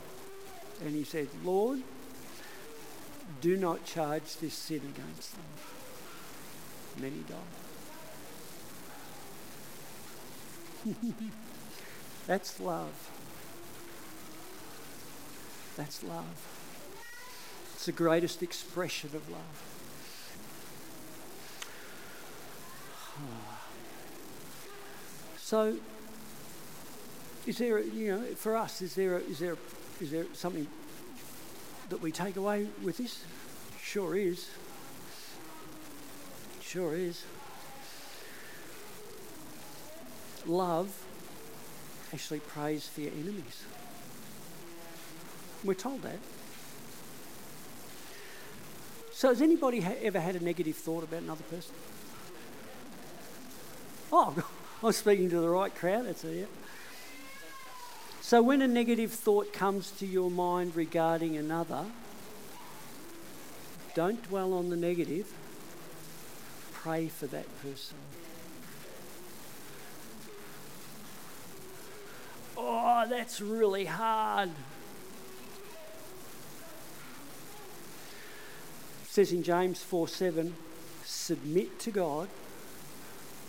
[0.81, 1.83] And he said, Lord,
[3.41, 5.43] do not charge this sin against them.
[6.99, 7.68] Many died.
[12.27, 13.09] That's love.
[15.75, 16.47] That's love.
[17.73, 19.63] It's the greatest expression of love.
[25.37, 25.77] So,
[27.47, 29.57] is there, you know, for us, is there, is there,
[29.99, 30.67] is there something
[31.89, 33.23] that we take away with this?
[33.81, 34.47] Sure is.
[36.61, 37.23] Sure is.
[40.49, 41.05] Love
[42.11, 43.63] actually prays for your enemies.
[45.63, 46.17] We're told that.
[49.11, 51.75] So, has anybody ever had a negative thought about another person?
[54.11, 54.43] Oh,
[54.83, 56.07] I'm speaking to the right crowd.
[56.07, 56.49] That's it.
[58.21, 61.85] So, when a negative thought comes to your mind regarding another,
[63.93, 65.31] don't dwell on the negative,
[66.73, 67.97] pray for that person.
[72.61, 74.49] Oh, that's really hard.
[74.49, 74.55] It
[79.07, 80.53] says in James 4 7,
[81.05, 82.27] submit to God,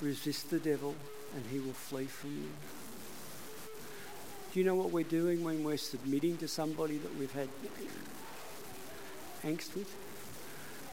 [0.00, 0.94] resist the devil,
[1.34, 2.50] and he will flee from you.
[4.52, 7.48] Do you know what we're doing when we're submitting to somebody that we've had
[9.42, 9.92] angst with?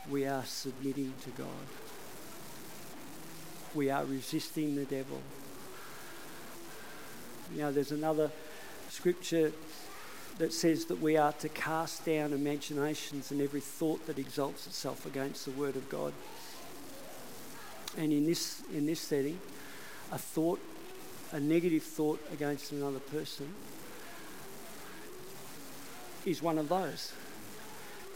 [0.10, 1.68] We are submitting to God.
[3.76, 5.22] We are resisting the devil.
[7.54, 8.32] You know, there's another
[8.90, 9.52] scripture
[10.38, 15.06] that says that we are to cast down imaginations and every thought that exalts itself
[15.06, 16.14] against the word of God.
[17.98, 19.40] And in this, in this setting,
[20.12, 20.60] a thought
[21.32, 23.48] a negative thought against another person
[26.26, 27.14] is one of those.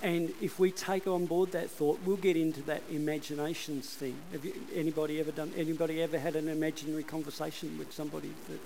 [0.01, 4.15] And if we take on board that thought, we'll get into that imaginations thing.
[4.31, 5.53] Have you, anybody ever done?
[5.55, 8.59] Anybody ever had an imaginary conversation with somebody that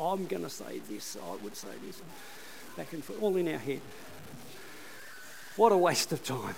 [0.00, 2.00] I'm going to say this, I would say this,
[2.76, 3.80] back and forth, all in our head?
[5.56, 6.54] What a waste of time.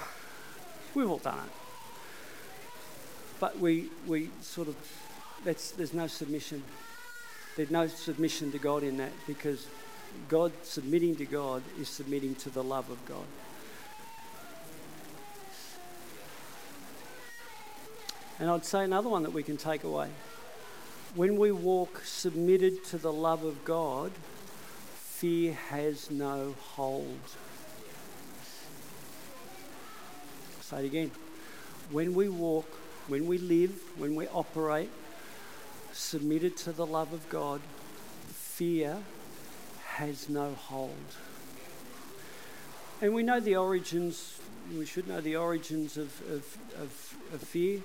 [0.95, 1.53] We've all done it.
[3.41, 4.77] But we, we sort of,
[5.45, 6.63] that's, there's no submission
[7.57, 9.67] there's no submission to God in that because
[10.29, 13.25] God submitting to God is submitting to the love of God.
[18.39, 20.09] And I'd say another one that we can take away.
[21.15, 24.13] When we walk submitted to the love of God,
[24.95, 27.21] fear has no hold.
[30.63, 31.11] Say it again.
[31.91, 32.67] When we walk,
[33.09, 34.91] when we live, when we operate
[35.93, 37.61] submitted to the love of God,
[38.29, 38.99] fear
[39.85, 40.91] has no hold.
[43.01, 44.41] And we know the origins,
[44.77, 47.83] we should know the origins of, of, of, of fear.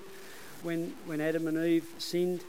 [0.64, 2.42] when, when Adam and Eve sinned,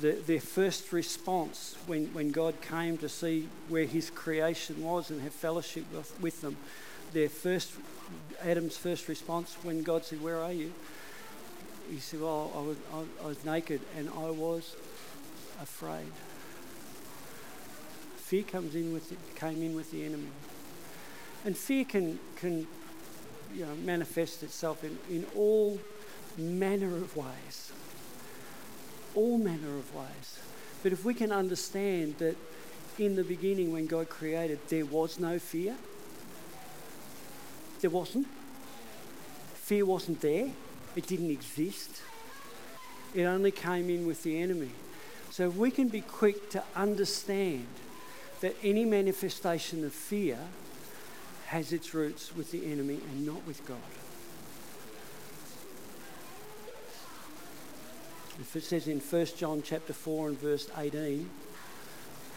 [0.00, 5.20] the, their first response when, when God came to see where his creation was and
[5.22, 6.56] have fellowship with, with them,
[7.12, 7.72] their first,
[8.42, 10.72] Adam's first response when God said, Where are you?
[11.90, 14.76] He said, Well, I was, I, I was naked and I was
[15.62, 16.12] afraid.
[18.16, 20.28] Fear comes in with the, came in with the enemy.
[21.44, 22.66] And fear can, can
[23.54, 25.78] you know, manifest itself in, in all
[26.36, 27.72] manner of ways
[29.16, 30.38] all manner of ways.
[30.82, 32.36] But if we can understand that
[32.98, 35.76] in the beginning, when God created, there was no fear,
[37.80, 38.28] there wasn't.
[39.54, 40.50] Fear wasn't there,
[40.94, 42.02] it didn't exist.
[43.14, 44.70] It only came in with the enemy.
[45.30, 47.66] So if we can be quick to understand
[48.40, 50.38] that any manifestation of fear
[51.46, 53.76] has its roots with the enemy and not with God.
[58.38, 61.28] It says in 1 John chapter 4 and verse 18,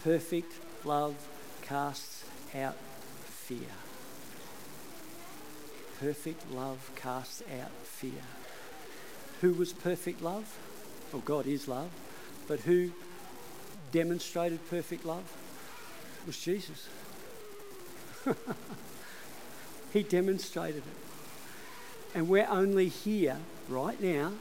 [0.02, 0.52] perfect
[0.84, 1.14] love
[1.62, 2.24] casts
[2.54, 2.76] out
[3.24, 3.58] fear.
[5.98, 8.22] Perfect love casts out fear.
[9.42, 10.58] Who was perfect love?
[11.12, 11.90] Well, God is love.
[12.48, 12.92] But who
[13.92, 15.24] demonstrated perfect love?
[16.22, 16.88] It was Jesus.
[19.92, 22.16] he demonstrated it.
[22.16, 23.36] And we're only here
[23.68, 24.32] right now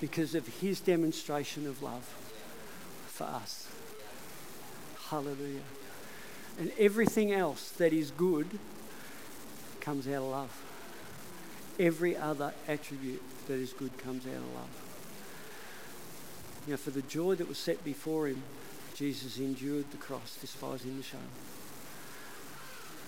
[0.00, 2.04] because of his demonstration of love
[3.06, 3.68] for us.
[5.10, 5.60] Hallelujah.
[6.58, 8.58] And everything else that is good
[9.80, 10.62] comes out of love.
[11.78, 14.68] Every other attribute that is good comes out of love.
[16.66, 18.42] Know, for the joy that was set before him,
[18.94, 21.20] Jesus endured the cross, despising the shame.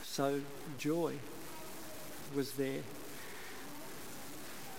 [0.02, 0.40] So
[0.78, 1.16] joy
[2.34, 2.80] was there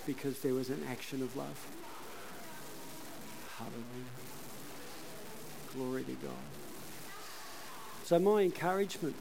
[0.07, 1.67] because there was an action of love.
[3.61, 4.11] Hallelujah.
[5.75, 6.31] Glory to God.
[8.05, 9.15] So, my encouragement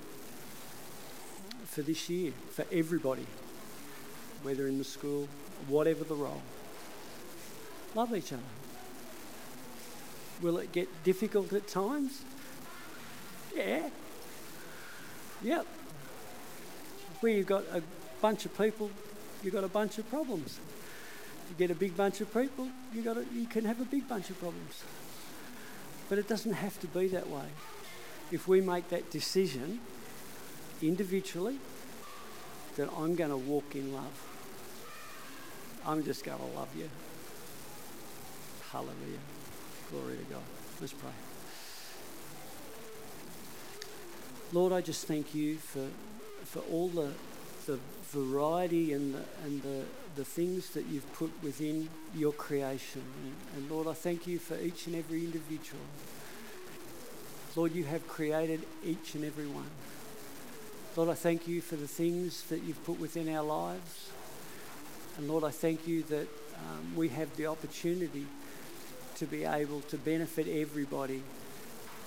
[1.66, 3.26] for this year, for everybody,
[4.43, 5.28] whether in the school,
[5.68, 6.43] whatever the role,
[7.95, 8.43] love each other.
[10.41, 12.22] Will it get difficult at times?
[13.55, 13.91] Yeah.
[15.43, 15.66] Yep.
[17.20, 17.82] Where you've got a
[18.22, 18.91] bunch of people,
[19.43, 20.59] you've got a bunch of problems.
[21.51, 24.30] You get a big bunch of people, you, got you can have a big bunch
[24.30, 24.84] of problems.
[26.09, 27.46] But it doesn't have to be that way.
[28.30, 29.80] If we make that decision
[30.80, 31.59] individually,
[32.76, 34.26] that I'm going to walk in love,
[35.86, 36.88] I'm just going to love you.
[38.70, 39.18] Hallelujah.
[39.90, 40.42] Glory to God.
[40.80, 41.11] Let's pray.
[44.53, 45.86] Lord, I just thank you for,
[46.44, 47.11] for all the,
[47.66, 47.78] the
[48.11, 49.82] variety and the, and the,
[50.16, 53.02] the things that you've put within your creation.
[53.22, 55.82] And, and Lord, I thank you for each and every individual.
[57.56, 59.70] Lord, you have created each and every one.
[60.96, 64.11] Lord, I thank you for the things that you've put within our lives.
[65.16, 68.26] And Lord, I thank you that um, we have the opportunity
[69.16, 71.22] to be able to benefit everybody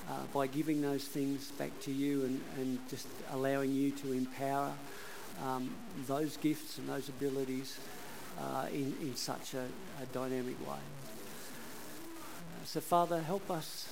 [0.09, 4.73] uh, by giving those things back to you and, and just allowing you to empower
[5.41, 5.73] um,
[6.07, 7.79] those gifts and those abilities
[8.39, 9.65] uh, in, in such a,
[10.01, 10.79] a dynamic way.
[12.65, 13.89] So, Father, help us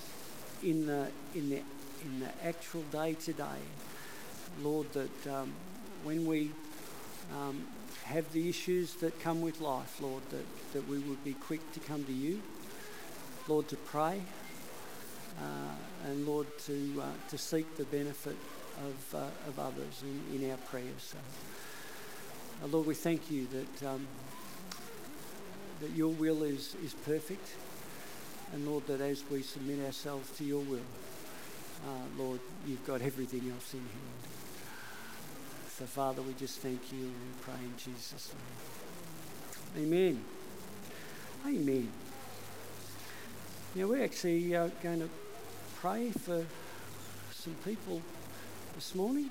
[0.63, 1.61] in the, in the,
[2.03, 3.61] in the actual day today,
[4.61, 5.53] Lord, that um,
[6.03, 6.51] when we
[7.37, 7.67] um,
[8.05, 11.79] have the issues that come with life, Lord, that, that we would be quick to
[11.79, 12.41] come to you,
[13.47, 14.21] Lord, to pray,
[15.39, 18.35] uh, and Lord, to, uh, to seek the benefit
[18.87, 21.15] of, uh, of others in, in our prayers.
[22.63, 24.07] Uh, Lord, we thank you that, um,
[25.79, 27.55] that your will is, is perfect.
[28.53, 30.79] And Lord, that as we submit ourselves to your will,
[31.87, 34.21] uh, Lord, you've got everything else in hand.
[35.77, 38.31] So, Father, we just thank you and we pray in Jesus'
[39.75, 39.85] name.
[39.85, 40.23] Amen.
[41.47, 41.91] Amen.
[43.73, 45.09] Now, we're actually uh, going to
[45.77, 46.45] pray for
[47.31, 48.01] some people
[48.81, 49.29] this morning?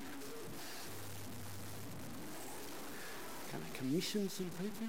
[3.50, 4.86] Can I commission some people?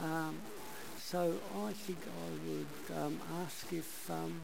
[0.00, 0.36] Um,
[1.00, 1.34] so
[1.66, 4.40] I think I would um, ask if um,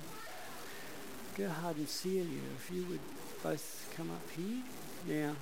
[1.36, 3.00] Gerhard and Celia, if you would
[3.44, 5.36] both come up here.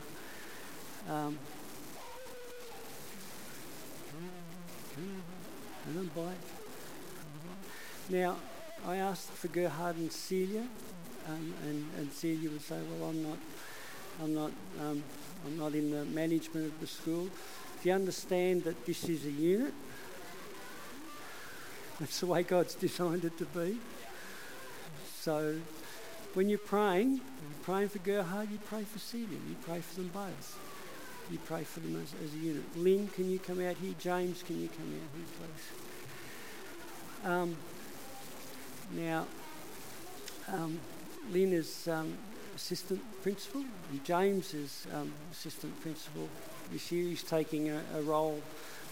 [1.09, 1.39] Now, um,
[8.11, 8.37] Now,
[8.87, 10.67] I asked for Gerhard and Celia
[11.29, 13.39] um, and, and Celia would say, well, I'm not,
[14.23, 15.03] I'm not, um,
[15.47, 17.29] I'm not in the management of the school.
[17.79, 19.75] If you understand that this is a unit?
[22.01, 23.79] That's the way God's designed it to be.
[25.21, 25.57] So
[26.35, 30.11] when you're praying, you're praying for Gerhard, you pray for Celia, you pray for them
[30.13, 30.59] both.
[31.31, 32.63] You pray for them as, as a unit.
[32.77, 33.95] Lynn, can you come out here?
[33.99, 37.29] James, can you come out here, please?
[37.29, 37.57] Um,
[38.93, 39.27] now,
[40.49, 40.79] um,
[41.33, 42.17] Lynn is um,
[42.55, 46.29] assistant principal, and James is um, assistant principal.
[46.73, 48.41] This year he's taking a, a role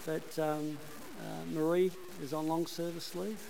[0.05, 0.77] that um,
[1.19, 3.41] uh, Marie is on long service leave,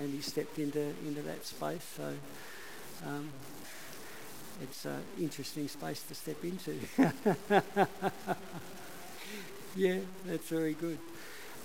[0.00, 1.86] and he stepped into into that space.
[1.96, 2.12] So
[3.06, 3.30] um,
[4.62, 6.78] it's an interesting space to step into.
[9.76, 10.98] yeah, that's very good.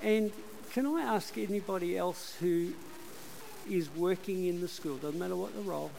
[0.04, 0.32] And
[0.72, 2.74] can I ask anybody else who
[3.70, 5.92] is working in the school, doesn't matter what the role,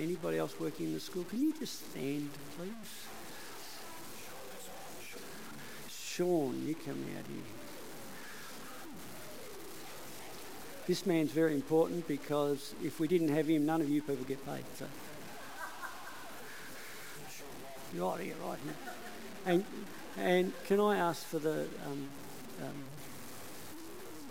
[0.00, 2.70] anybody else working in the school, can you just stand, please?
[5.88, 7.42] Sean, you come out here.
[10.86, 14.44] This man's very important because if we didn't have him, none of you people get
[14.44, 14.64] paid.
[14.76, 14.86] So.
[17.94, 18.72] You're Right here, right now.
[19.46, 19.64] And,
[20.16, 22.08] and can I ask for the, um,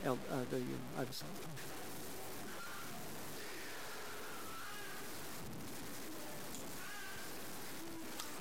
[0.06, 1.30] um, uh, the uh, oversight?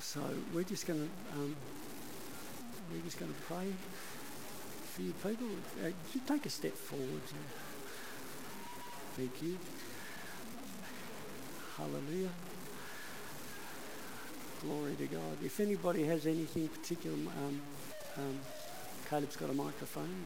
[0.09, 0.21] So
[0.55, 1.55] we're just going to um,
[2.91, 3.71] we're just going to pray
[4.85, 5.45] for you people.
[5.85, 5.91] Uh,
[6.27, 7.21] take a step forward.
[9.15, 9.59] Thank you.
[11.77, 12.29] Hallelujah.
[14.63, 15.37] Glory to God.
[15.43, 17.61] If anybody has anything particular, um,
[18.17, 18.39] um,
[19.11, 20.23] Caleb's got a microphone.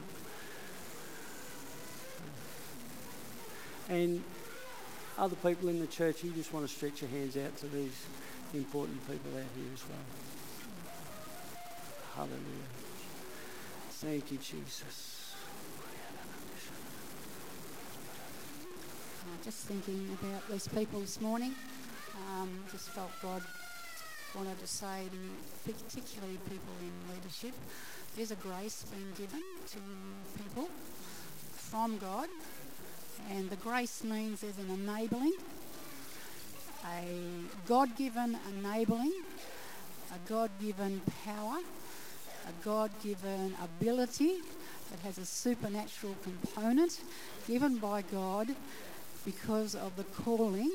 [3.90, 4.24] And
[5.18, 7.92] other people in the church, you just want to stretch your hands out to these
[8.54, 9.98] important people out here as well.
[12.14, 12.70] Hallelujah.
[13.90, 15.14] Thank you, Jesus.
[19.44, 21.54] just thinking about these people this morning.
[22.30, 23.42] Um, just felt God
[24.34, 27.52] wanted to say to particularly people in leadership,
[28.16, 29.78] there's a grace being given to
[30.42, 30.68] people
[31.56, 32.28] from God,
[33.30, 35.34] and the grace means there's an enabling,
[36.86, 37.33] a
[37.66, 39.12] God given enabling,
[40.12, 41.58] a God given power,
[42.46, 44.36] a God given ability
[44.90, 47.00] that has a supernatural component
[47.48, 48.48] given by God
[49.24, 50.70] because of the calling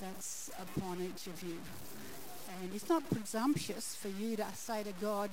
[0.00, 1.58] that's upon each of you.
[2.62, 5.30] And it's not presumptuous for you to say to God,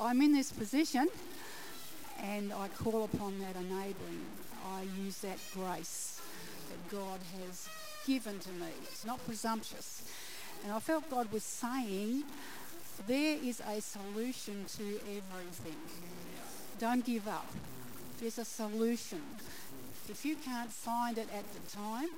[0.00, 1.08] I'm in this position
[2.22, 4.24] and I call upon that enabling.
[4.66, 6.20] I use that grace
[6.68, 7.68] that God has
[8.08, 8.72] given to me.
[8.84, 10.02] It's not presumptuous.
[10.64, 12.24] And I felt God was saying,
[13.06, 15.76] there is a solution to everything.
[16.80, 17.46] Don't give up.
[18.18, 19.20] There's a solution.
[20.08, 22.08] If you can't find it at the time,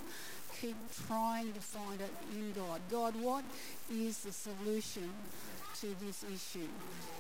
[0.60, 0.76] keep
[1.06, 2.80] trying to find it in God.
[2.90, 3.44] God, what
[3.90, 5.10] is the solution
[5.80, 6.68] to this issue?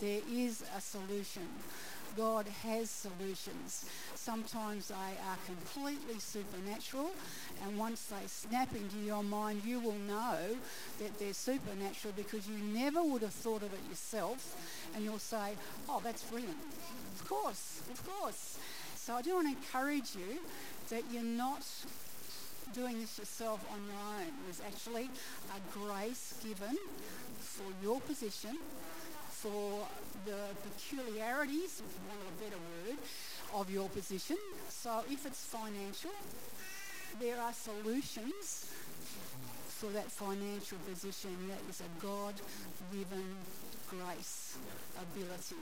[0.00, 1.48] There is a solution.
[2.16, 3.84] God has solutions.
[4.14, 7.10] Sometimes they are completely supernatural,
[7.64, 10.38] and once they snap into your mind, you will know
[10.98, 14.56] that they're supernatural because you never would have thought of it yourself,
[14.94, 15.54] and you'll say,
[15.88, 16.58] Oh, that's brilliant.
[17.14, 18.58] Of course, of course.
[18.96, 20.40] So I do want to encourage you
[20.90, 21.66] that you're not
[22.74, 24.32] doing this yourself on your own.
[24.44, 25.10] There's actually
[25.54, 26.76] a grace given
[27.38, 28.58] for your position,
[29.40, 29.88] for
[30.26, 32.98] the peculiarities, for want of a better word,
[33.54, 34.36] of your position.
[34.68, 36.12] So if it's financial,
[37.18, 38.68] there are solutions
[39.66, 43.24] for that financial position that is a God-given
[43.88, 44.58] grace,
[45.00, 45.56] ability,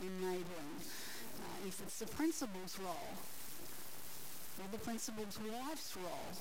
[0.00, 0.72] enabling
[1.38, 3.12] uh, if it's the principal's role
[4.58, 6.32] or the principal's wife's role.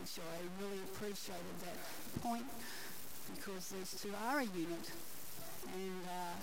[0.00, 1.78] which I really appreciated that
[2.22, 2.44] point
[3.34, 4.90] because these two are a unit
[5.74, 6.36] and uh,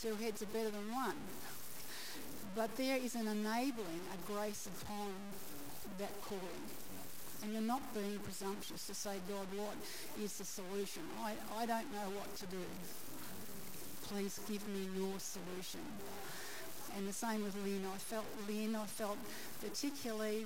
[0.00, 1.16] two heads are better than one.
[2.54, 5.12] But there is an enabling, a grace upon
[5.98, 6.66] that calling.
[7.42, 9.74] And you're not being presumptuous to say, God, what
[10.22, 11.02] is the solution?
[11.22, 12.62] I, I don't know what to do.
[14.02, 15.80] Please give me your solution.
[16.96, 17.84] And the same with Lynn.
[17.94, 19.16] I felt Lynn, I felt
[19.60, 20.44] particularly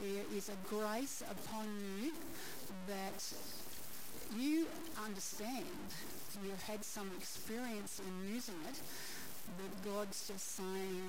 [0.00, 1.66] there is a grace upon
[2.00, 2.12] you
[2.88, 3.34] that
[4.36, 4.66] you
[5.04, 5.66] understand.
[6.42, 8.80] You've had some experience in using it,
[9.58, 11.08] but God's just saying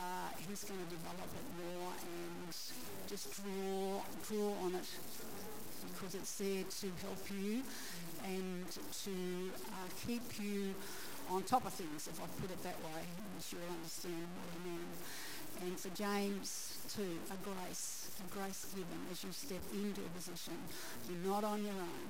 [0.00, 2.54] uh, He's going to develop it more and
[3.08, 4.88] just draw draw on it
[5.92, 7.62] because it's there to help you
[8.24, 10.74] and to uh, keep you
[11.30, 14.68] on top of things, if I put it that way, unless you'll understand what I
[14.68, 14.86] mean.
[15.62, 20.54] And for James too, a grace, a grace given as you step into a position.
[21.08, 22.08] You're not on your own.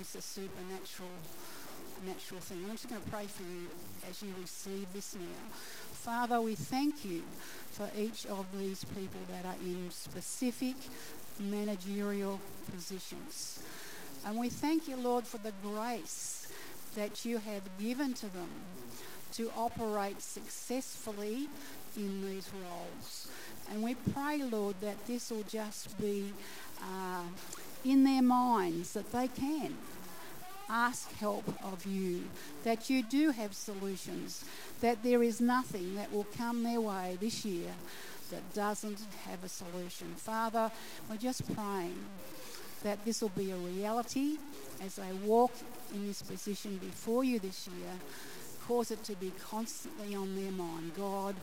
[0.00, 1.08] It's a supernatural
[2.06, 2.64] natural thing.
[2.64, 3.66] I'm just going to pray for you
[4.08, 5.54] as you receive this now.
[5.92, 7.22] Father, we thank you
[7.72, 10.76] for each of these people that are in specific
[11.40, 12.40] managerial
[12.72, 13.62] positions.
[14.24, 16.48] And we thank you, Lord, for the grace
[16.94, 18.50] that you have given to them
[19.32, 21.48] to operate successfully
[21.96, 23.28] in these roles.
[23.70, 26.32] And we pray, Lord, that this will just be
[26.80, 27.22] uh,
[27.84, 29.76] in their minds that they can
[30.70, 32.24] ask help of you,
[32.64, 34.44] that you do have solutions,
[34.80, 37.70] that there is nothing that will come their way this year
[38.30, 40.14] that doesn't have a solution.
[40.16, 40.70] Father,
[41.08, 41.98] we're just praying
[42.82, 44.36] that this will be a reality
[44.84, 45.52] as they walk
[45.94, 47.92] in this position before you this year.
[48.66, 50.92] Cause it to be constantly on their mind.
[50.94, 51.34] God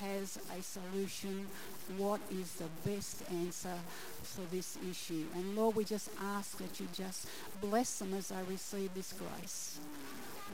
[0.00, 1.46] has a solution.
[1.96, 3.74] What is the best answer
[4.22, 5.24] for this issue?
[5.34, 7.28] And Lord, we just ask that you just
[7.60, 9.78] bless them as they receive this grace.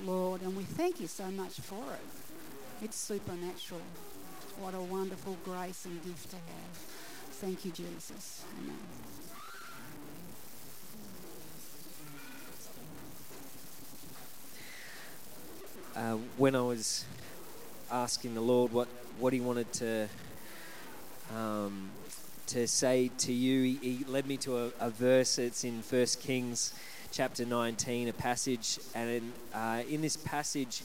[0.04, 2.84] Lord, and we thank you so much for it.
[2.84, 3.82] It's supernatural.
[4.58, 6.76] What a wonderful grace and gift to have.
[7.32, 8.44] Thank you, Jesus.
[8.58, 8.78] Amen.
[15.94, 17.04] Uh, when I was
[17.92, 18.88] asking the Lord what,
[19.18, 20.08] what He wanted to
[21.34, 21.90] um,
[22.48, 25.38] to say to you, he, he led me to a, a, verse.
[25.38, 26.74] It's in First Kings
[27.10, 30.82] chapter 19, a passage, and in, uh, in this passage,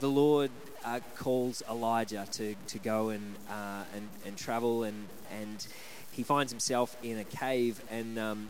[0.00, 0.50] the Lord
[0.84, 5.06] uh, calls Elijah to, to go and, uh, and and travel, and
[5.40, 5.66] and
[6.12, 8.48] he finds himself in a cave, and um,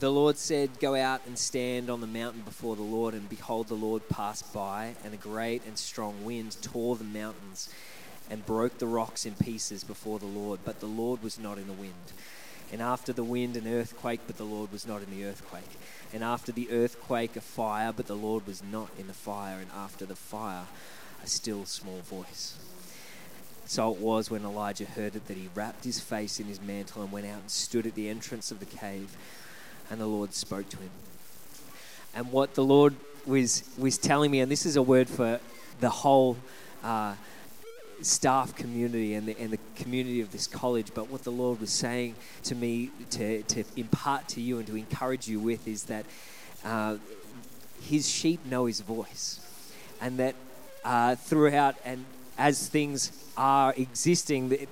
[0.00, 3.14] the Lord said, Go out and stand on the mountain before the Lord.
[3.14, 7.68] And behold, the Lord passed by, and a great and strong wind tore the mountains
[8.30, 10.60] and broke the rocks in pieces before the Lord.
[10.64, 12.12] But the Lord was not in the wind.
[12.72, 15.78] And after the wind, an earthquake, but the Lord was not in the earthquake.
[16.12, 19.58] And after the earthquake, a fire, but the Lord was not in the fire.
[19.58, 20.64] And after the fire,
[21.22, 22.56] a still small voice.
[23.66, 27.02] So it was when Elijah heard it that he wrapped his face in his mantle
[27.02, 29.16] and went out and stood at the entrance of the cave
[29.90, 30.90] and the Lord spoke to him.
[32.14, 32.94] And what the Lord
[33.26, 35.40] was, was telling me, and this is a word for
[35.80, 36.36] the whole
[36.82, 37.14] uh,
[38.02, 41.70] staff community and the, and the community of this college, but what the Lord was
[41.70, 42.14] saying
[42.44, 46.04] to me to, to impart to you and to encourage you with is that
[46.64, 46.96] uh,
[47.82, 49.40] his sheep know his voice.
[50.00, 50.34] And that
[50.84, 52.04] uh, throughout and
[52.36, 54.66] as things are existing,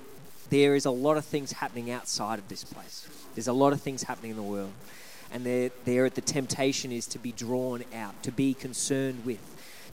[0.49, 3.07] there is a lot of things happening outside of this place.
[3.35, 4.71] There's a lot of things happening in the world
[5.33, 9.41] and there, there at the temptation is to be drawn out, to be concerned with,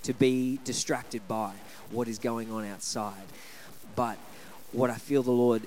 [0.02, 1.52] to be distracted by
[1.90, 3.26] what is going on outside.
[3.96, 4.18] But
[4.72, 5.62] what I feel the Lord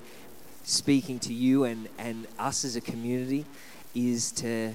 [0.62, 3.44] speaking to you and, and us as a community
[3.96, 4.74] is to,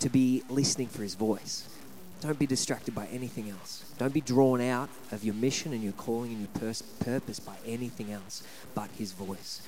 [0.00, 1.68] to be listening for His voice.
[2.22, 3.84] Don't be distracted by anything else.
[3.98, 7.56] Don't be drawn out of your mission and your calling and your pers- purpose by
[7.66, 8.42] anything else
[8.74, 9.60] but His voice.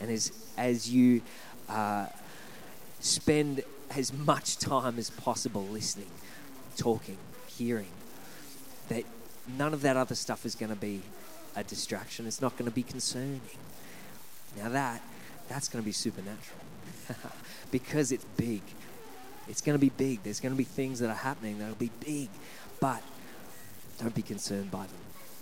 [0.00, 1.20] And as, as you
[1.68, 2.06] uh,
[3.02, 3.62] spend
[3.94, 6.10] as much time as possible listening,
[6.76, 7.92] talking, hearing.
[8.88, 9.04] That
[9.58, 11.02] none of that other stuff is going to be
[11.54, 12.26] a distraction.
[12.26, 13.40] It's not going to be concerning.
[14.56, 15.02] Now that
[15.48, 16.60] that's going to be supernatural
[17.70, 18.62] because it's big.
[19.48, 20.22] It's going to be big.
[20.22, 22.28] There's going to be things that are happening that'll be big,
[22.80, 23.02] but
[23.98, 24.96] don't be concerned by them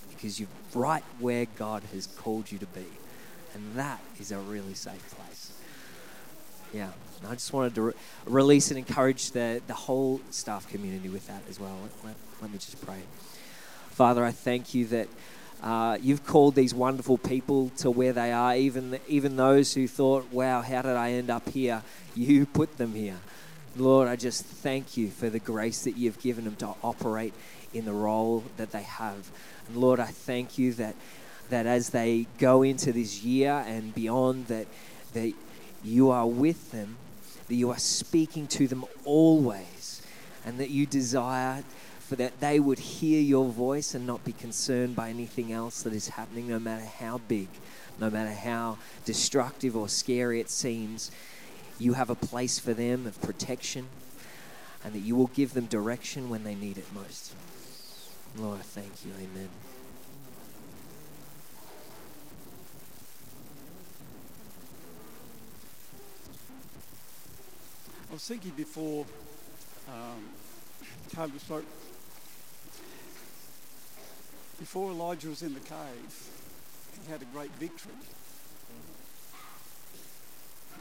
[0.09, 2.87] because you're right where God has called you to be,
[3.55, 5.30] and that is a really safe place.
[6.73, 6.91] Yeah.
[7.29, 7.93] I just wanted to re-
[8.25, 11.77] release and encourage the, the whole staff community with that as well.
[11.83, 13.01] Let, let, let me just pray.
[13.91, 15.09] Father, I thank you that
[15.63, 20.33] uh, you've called these wonderful people to where they are, even, even those who thought,
[20.33, 21.83] wow, how did I end up here?
[22.15, 23.19] You put them here.
[23.77, 27.35] Lord, I just thank you for the grace that you've given them to operate
[27.75, 29.31] in the role that they have.
[29.69, 30.95] And Lord, I thank you that,
[31.51, 34.67] that as they go into this year and beyond, that,
[35.13, 35.35] that
[35.83, 36.97] you are with them
[37.49, 40.03] that you are speaking to them always,
[40.47, 41.65] and that you desire
[41.99, 45.93] for that they would hear your voice and not be concerned by anything else that
[45.93, 47.49] is happening, no matter how big,
[47.99, 51.11] no matter how destructive or scary it seems.
[51.79, 53.89] You have a place for them of protection,
[54.85, 57.35] and that you will give them direction when they need it most.
[58.37, 59.13] Lord, thank you.
[59.13, 59.49] Amen.
[68.11, 69.07] I was thinking before
[69.89, 70.25] um,
[71.15, 71.65] time to start
[74.59, 76.31] Before Elijah was in the cave,
[77.07, 77.95] he had a great victory.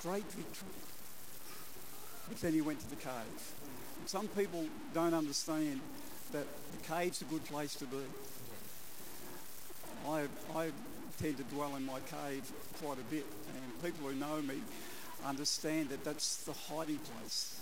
[0.02, 0.68] Great victory.
[2.28, 3.54] But then he went to the cave.
[4.00, 5.80] And some people don't understand
[6.34, 8.04] that the cave's a good place to be.
[10.08, 10.24] I,
[10.54, 10.72] I
[11.22, 12.52] tend to dwell in my cave
[12.82, 13.26] quite a bit,
[13.56, 14.56] and people who know me
[15.26, 17.60] understand that that's the hiding place.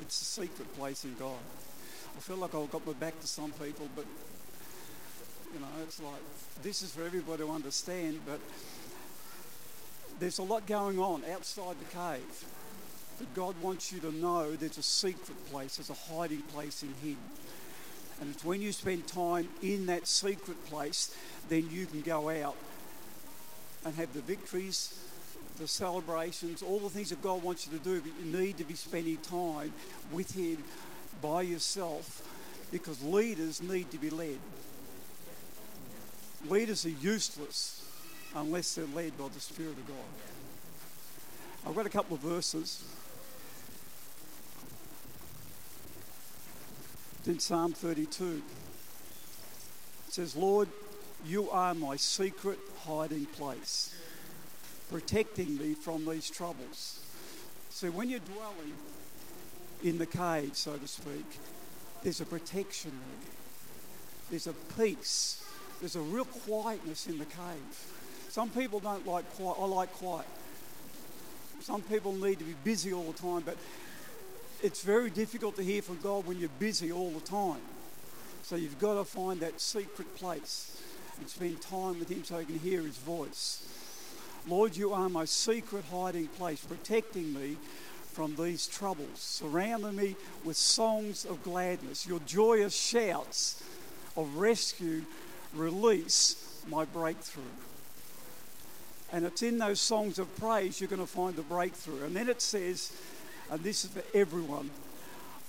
[0.00, 1.38] It's a secret place in God.
[2.16, 4.04] I feel like I've got my back to some people, but
[5.52, 6.20] you know, it's like
[6.62, 8.40] this is for everybody to understand, but
[10.18, 12.44] there's a lot going on outside the cave.
[13.18, 16.94] But God wants you to know there's a secret place, there's a hiding place in
[17.02, 17.18] Him.
[18.20, 21.14] And it's when you spend time in that secret place,
[21.48, 22.56] then you can go out
[23.84, 24.98] and have the victories,
[25.60, 28.00] the celebrations, all the things that God wants you to do.
[28.00, 29.72] But you need to be spending time
[30.10, 30.58] with Him
[31.22, 32.26] by yourself
[32.72, 34.38] because leaders need to be led.
[36.48, 37.84] Leaders are useless
[38.34, 39.96] unless they're led by the Spirit of God.
[41.66, 42.82] I've got a couple of verses.
[47.18, 48.42] It's in Psalm 32.
[50.08, 50.68] It says, Lord,
[51.26, 53.94] you are my secret hiding place,
[54.90, 57.00] protecting me from these troubles.
[57.70, 58.74] So when you're dwelling
[59.84, 61.26] in the cave, so to speak,
[62.02, 63.30] there's a protection there.
[64.30, 65.44] There's a peace.
[65.80, 67.86] There's a real quietness in the cave.
[68.28, 69.56] Some people don't like quiet.
[69.58, 70.26] I like quiet.
[71.60, 73.56] Some people need to be busy all the time, but
[74.62, 77.60] it's very difficult to hear from God when you're busy all the time.
[78.42, 80.80] So you've got to find that secret place
[81.18, 83.66] and spend time with Him so you can hear His voice.
[84.48, 87.56] Lord, you are my secret hiding place, protecting me
[88.12, 92.06] from these troubles, surrounding me with songs of gladness.
[92.06, 93.62] Your joyous shouts
[94.16, 95.04] of rescue
[95.54, 97.42] release my breakthrough.
[99.12, 102.04] And it's in those songs of praise you're going to find the breakthrough.
[102.04, 102.92] And then it says,
[103.50, 104.70] and this is for everyone,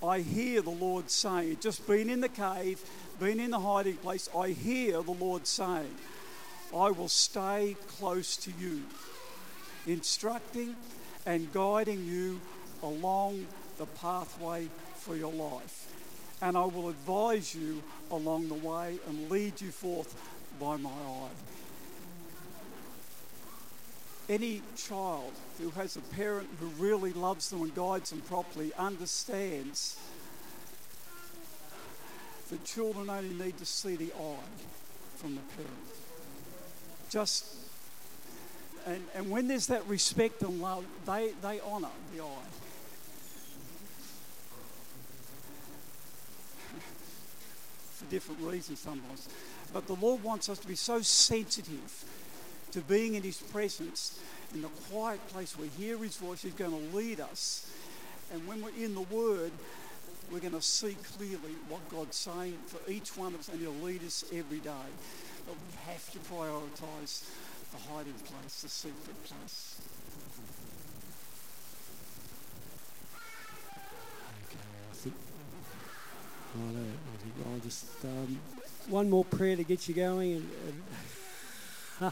[0.04, 2.82] I hear the Lord saying, just been in the cave,
[3.20, 5.94] been in the hiding place, I hear the Lord saying,
[6.76, 8.84] I will stay close to you,
[9.86, 10.76] instructing
[11.26, 12.40] and guiding you
[12.82, 13.46] along
[13.78, 15.92] the pathway for your life.
[16.42, 20.16] And I will advise you along the way and lead you forth
[20.60, 21.30] by my eye.
[24.30, 30.00] Any child who has a parent who really loves them and guides them properly understands
[32.50, 34.50] that children only need to see the eye
[35.18, 36.01] from the parent.
[37.12, 37.46] Just
[38.86, 42.26] and, and when there's that respect and love, they, they honour the eye.
[47.94, 49.30] For different reasons sometimes.
[49.72, 52.06] But the Lord wants us to be so sensitive
[52.72, 54.20] to being in His presence
[54.54, 55.58] in the quiet place.
[55.58, 57.72] We hear His voice, He's going to lead us.
[58.34, 59.52] And when we're in the Word,
[60.32, 63.72] we're going to see clearly what God's saying for each one of us, and He'll
[63.74, 64.72] lead us every day.
[65.46, 67.30] But we have to prioritise
[67.72, 69.82] the hiding place, the secret place.
[74.46, 74.60] Okay,
[74.92, 75.16] I think.
[76.54, 78.40] I think I'll just um,
[78.88, 80.34] one more prayer to get you going.
[80.34, 80.50] And,
[82.02, 82.12] and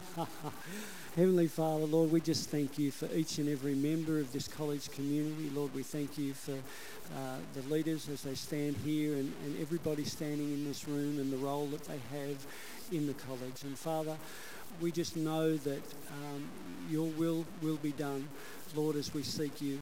[1.16, 4.90] Heavenly Father, Lord, we just thank you for each and every member of this college
[4.92, 5.50] community.
[5.50, 10.04] Lord, we thank you for uh, the leaders as they stand here and, and everybody
[10.04, 12.46] standing in this room and the role that they have
[12.92, 13.62] in the college.
[13.62, 14.16] And Father,
[14.80, 16.48] we just know that um,
[16.88, 18.28] your will will be done,
[18.74, 19.80] Lord, as we seek you.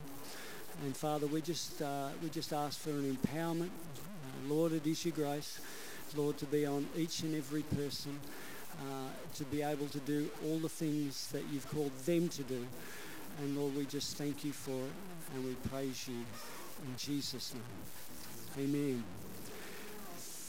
[0.85, 4.73] And Father, we just uh, we just ask for an empowerment, uh, Lord.
[4.73, 5.61] It is your grace,
[6.17, 8.19] Lord, to be on each and every person,
[8.81, 12.67] uh, to be able to do all the things that you've called them to do.
[13.41, 16.25] And Lord, we just thank you for it, and we praise you
[16.85, 18.65] in Jesus' name.
[18.65, 19.05] Amen.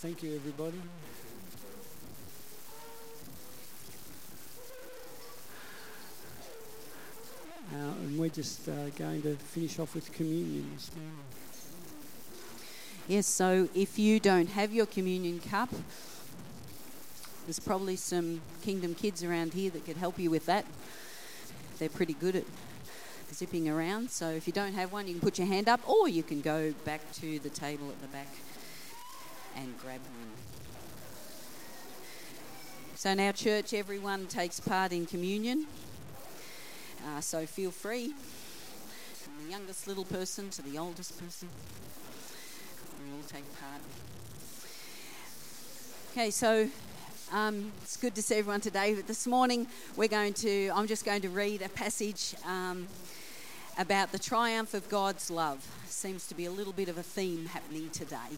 [0.01, 0.81] Thank you, everybody.
[7.71, 11.13] Uh, and we're just uh, going to finish off with communion this morning.
[13.07, 15.69] Yes, so if you don't have your communion cup,
[17.45, 20.65] there's probably some Kingdom kids around here that could help you with that.
[21.77, 22.43] They're pretty good at
[23.31, 24.09] zipping around.
[24.09, 26.41] So if you don't have one, you can put your hand up, or you can
[26.41, 28.27] go back to the table at the back
[29.55, 30.29] and grab one.
[32.95, 35.67] So now, church, everyone takes part in communion.
[37.07, 38.13] Uh, so feel free,
[39.13, 41.49] from the youngest little person to the oldest person,
[43.03, 43.81] we all take part.
[46.11, 46.69] Okay, so
[47.31, 48.95] Um, it's good to see everyone today.
[48.95, 50.71] But this morning, we're going to.
[50.73, 52.87] I'm just going to read a passage um,
[53.77, 55.59] about the triumph of God's love.
[55.85, 58.31] Seems to be a little bit of a theme happening today,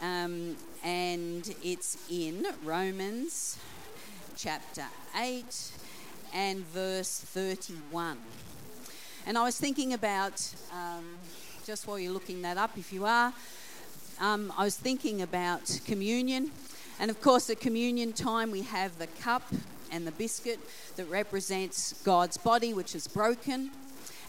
[0.00, 3.58] um, and it's in Romans
[4.36, 4.86] chapter
[5.16, 5.72] eight
[6.32, 8.18] and verse thirty-one.
[9.26, 11.04] And I was thinking about um,
[11.66, 13.32] just while you're looking that up, if you are.
[14.20, 16.50] Um, I was thinking about communion
[17.02, 19.42] and of course, at communion time, we have the cup
[19.90, 20.60] and the biscuit
[20.94, 23.70] that represents God's body, which is broken,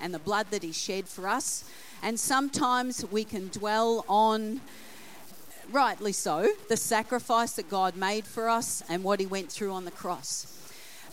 [0.01, 1.69] and the blood that He shed for us.
[2.01, 4.61] And sometimes we can dwell on,
[5.71, 9.85] rightly so, the sacrifice that God made for us and what He went through on
[9.85, 10.47] the cross.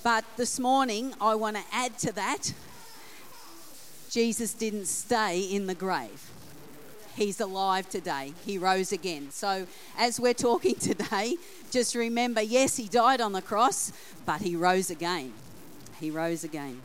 [0.03, 2.55] But this morning, I want to add to that
[4.09, 6.31] Jesus didn't stay in the grave.
[7.17, 8.33] He's alive today.
[8.47, 9.31] He rose again.
[9.31, 9.67] So,
[9.99, 11.37] as we're talking today,
[11.71, 13.93] just remember yes, He died on the cross,
[14.25, 15.35] but He rose again.
[16.01, 16.81] He rose again.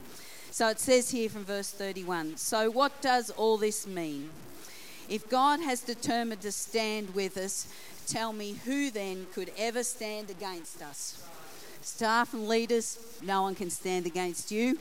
[0.52, 4.30] So, it says here from verse 31 So, what does all this mean?
[5.08, 7.68] If God has determined to stand with us,
[8.08, 11.24] tell me who then could ever stand against us?
[11.86, 14.78] Staff and leaders, no one can stand against you.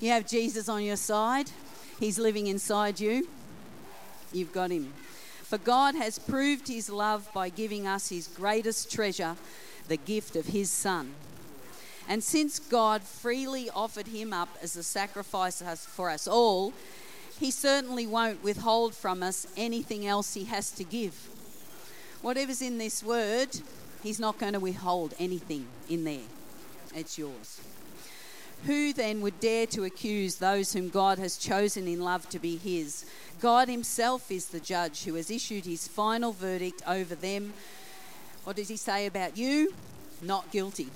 [0.00, 1.50] You have Jesus on your side,
[1.98, 3.26] He's living inside you
[4.32, 4.92] you've got him.
[5.42, 9.36] For God has proved his love by giving us his greatest treasure,
[9.88, 11.14] the gift of his Son.
[12.08, 16.72] And since God freely offered him up as a sacrifice for us all,
[17.38, 21.14] he certainly won't withhold from us anything else he has to give.
[22.22, 23.48] Whatever's in this word,
[24.06, 26.28] he's not going to withhold anything in there.
[26.94, 27.60] It's yours.
[28.64, 32.56] Who then would dare to accuse those whom God has chosen in love to be
[32.56, 33.04] his?
[33.40, 37.52] God himself is the judge who has issued his final verdict over them.
[38.44, 39.74] What does he say about you?
[40.22, 40.88] Not guilty.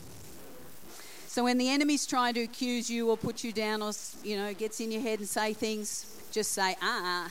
[1.26, 3.92] So when the enemy's trying to accuse you or put you down or
[4.24, 7.24] you know gets in your head and say things, just say ah.
[7.24, 7.28] Uh-uh.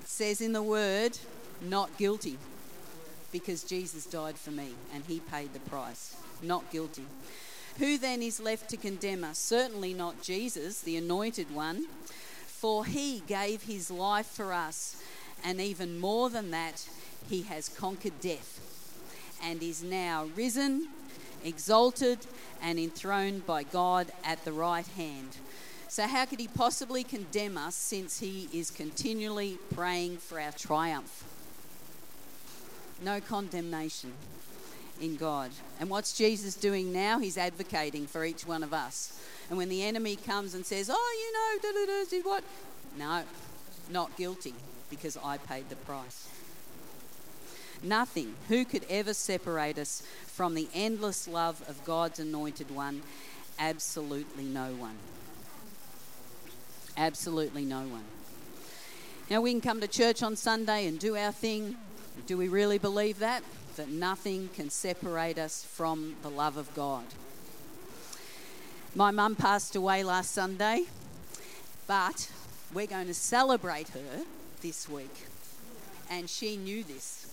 [0.00, 1.18] It says in the word,
[1.60, 2.38] not guilty,
[3.32, 6.14] because Jesus died for me and he paid the price.
[6.42, 7.06] Not guilty.
[7.78, 9.38] Who then is left to condemn us?
[9.38, 11.86] Certainly not Jesus, the anointed one,
[12.46, 15.02] for he gave his life for us,
[15.42, 16.86] and even more than that,
[17.28, 18.60] he has conquered death
[19.42, 20.88] and is now risen,
[21.44, 22.18] exalted,
[22.62, 25.36] and enthroned by God at the right hand.
[25.88, 31.24] So, how could he possibly condemn us since he is continually praying for our triumph?
[33.02, 34.12] No condemnation
[35.00, 35.50] in God.
[35.80, 37.18] And what's Jesus doing now?
[37.18, 39.20] He's advocating for each one of us.
[39.48, 42.44] And when the enemy comes and says, Oh, you know, did what?
[42.96, 43.24] No,
[43.90, 44.54] not guilty
[44.90, 46.28] because I paid the price.
[47.82, 48.34] Nothing.
[48.48, 53.02] Who could ever separate us from the endless love of God's anointed one?
[53.58, 54.98] Absolutely no one.
[56.96, 58.04] Absolutely no one.
[59.30, 61.76] Now, we can come to church on Sunday and do our thing.
[62.26, 63.42] Do we really believe that?
[63.76, 67.04] that nothing can separate us from the love of God.
[68.94, 70.84] My mum passed away last Sunday,
[71.86, 72.30] but
[72.74, 74.24] we're going to celebrate her
[74.60, 75.26] this week,
[76.10, 77.26] and she knew this.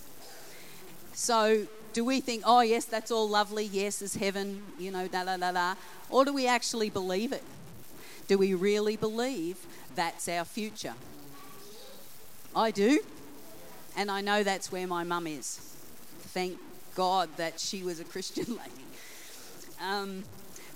[1.14, 5.26] So, do we think, oh, yes, that's all lovely, yes, is heaven, you know, da
[5.26, 5.76] da da da,
[6.10, 7.44] or do we actually believe it?
[8.28, 9.58] Do we really believe
[9.96, 10.94] that's our future?
[12.56, 13.02] I do,
[13.98, 15.70] and I know that's where my mum is
[16.30, 16.60] thank
[16.96, 18.86] God that she was a Christian lady.
[19.82, 20.24] Um,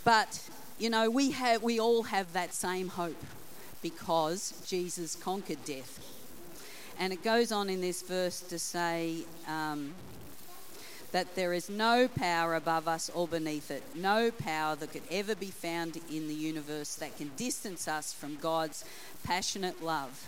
[0.03, 0.41] but
[0.80, 3.22] you know, we have we all have that same hope
[3.82, 5.99] because Jesus conquered death.
[6.99, 9.93] And it goes on in this verse to say um,
[11.11, 15.36] that there is no power above us or beneath it, no power that could ever
[15.36, 18.86] be found in the universe that can distance us from God's
[19.24, 20.28] passionate love,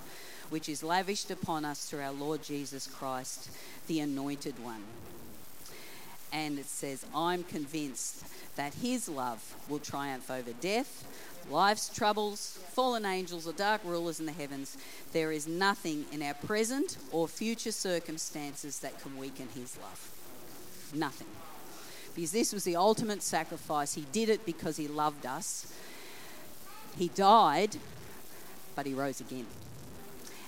[0.50, 3.50] which is lavished upon us through our Lord Jesus Christ,
[3.88, 4.84] the Anointed One
[6.36, 8.26] and it says, I'm convinced
[8.58, 11.08] that his love will triumph over death,
[11.50, 14.78] life's troubles, fallen angels, or dark rulers in the heavens.
[15.14, 20.12] There is nothing in our present or future circumstances that can weaken his love.
[20.94, 21.28] Nothing.
[22.14, 23.94] Because this was the ultimate sacrifice.
[23.94, 25.74] He did it because he loved us.
[26.98, 27.78] He died,
[28.76, 29.46] but he rose again.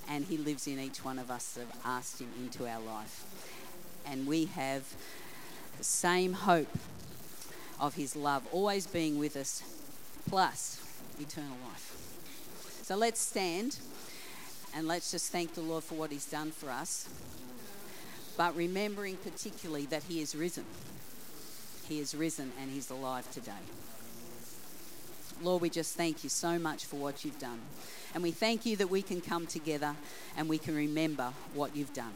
[0.09, 3.25] And he lives in each one of us have asked him into our life.
[4.05, 4.83] And we have
[5.77, 6.77] the same hope
[7.79, 9.61] of his love always being with us,
[10.29, 10.81] plus
[11.19, 11.93] eternal life.
[12.83, 13.77] So let's stand
[14.73, 17.09] and let's just thank the Lord for what he's done for us,
[18.37, 20.65] but remembering particularly that he is risen.
[21.87, 23.51] He is risen and He's alive today.
[25.41, 27.59] Lord, we just thank you so much for what you've done.
[28.13, 29.95] And we thank you that we can come together
[30.35, 32.13] and we can remember what you've done.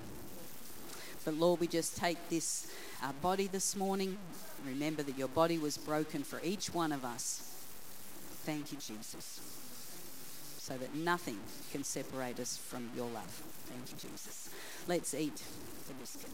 [1.23, 2.71] But Lord, we just take this
[3.03, 4.17] uh, body this morning.
[4.65, 7.47] Remember that your body was broken for each one of us.
[8.43, 9.39] Thank you, Jesus.
[10.57, 11.37] So that nothing
[11.71, 13.43] can separate us from your love.
[13.65, 14.49] Thank you, Jesus.
[14.87, 15.41] Let's eat
[15.87, 16.31] the biscuit.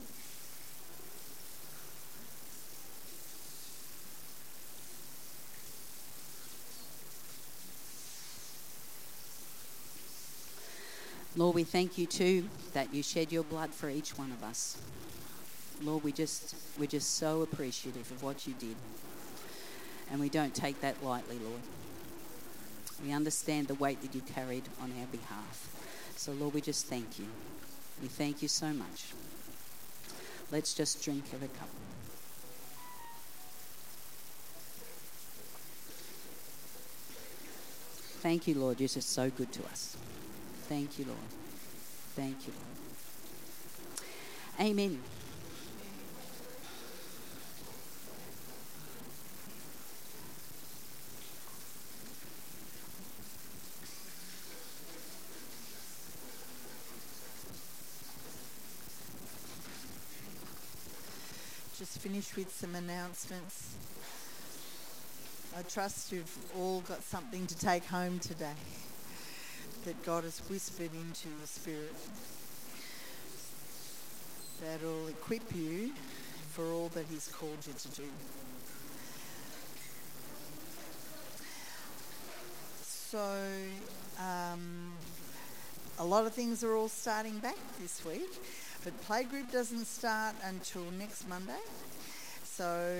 [11.37, 14.75] Lord, we thank you too that you shed your blood for each one of us.
[15.83, 18.75] Lord, we just we're just so appreciative of what you did.
[20.09, 21.61] And we don't take that lightly, Lord.
[23.05, 25.69] We understand the weight that you carried on our behalf.
[26.15, 27.27] So Lord, we just thank you.
[28.01, 29.13] We thank you so much.
[30.51, 31.69] Let's just drink of a cup.
[38.21, 38.79] Thank you, Lord.
[38.79, 39.95] You're just so good to us.
[40.67, 41.17] Thank you, Lord.
[42.13, 42.67] Thank you, Lord.
[44.69, 44.99] Amen.
[61.77, 63.75] Just finish with some announcements.
[65.57, 68.51] I trust you've all got something to take home today
[69.85, 71.95] that God has whispered into your spirit
[74.61, 75.91] that'll equip you
[76.49, 78.07] for all that He's called you to do.
[82.81, 83.37] So,
[84.19, 84.93] um,
[85.99, 88.29] a lot of things are all starting back this week,
[88.83, 91.53] but playgroup doesn't start until next Monday.
[92.43, 92.91] So,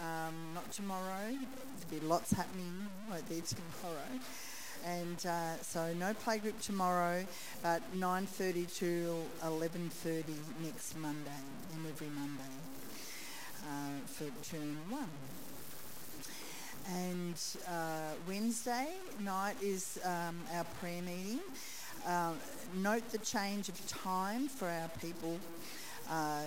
[0.00, 1.26] um, not tomorrow.
[1.28, 4.20] There'll be lots happening right there tomorrow
[4.84, 7.24] and uh, so no playgroup tomorrow,
[7.62, 10.24] but 9:30 to 11:30
[10.62, 11.42] next Monday
[11.74, 12.54] and every Monday
[13.62, 15.10] uh, for term one.
[16.88, 17.36] And
[17.68, 18.88] uh, Wednesday
[19.20, 21.40] night is um, our prayer meeting.
[22.06, 22.32] Uh,
[22.76, 25.38] note the change of time for our people,
[26.10, 26.42] uh,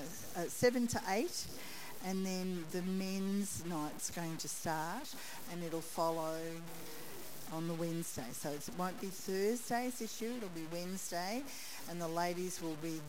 [0.48, 1.46] seven to eight
[2.06, 5.14] and then the men's night's going to start
[5.52, 6.38] and it'll follow
[7.52, 8.26] on the Wednesday.
[8.32, 11.44] So it won't be Thursdays year, it'll be Wednesday,
[11.90, 13.00] and the ladies will be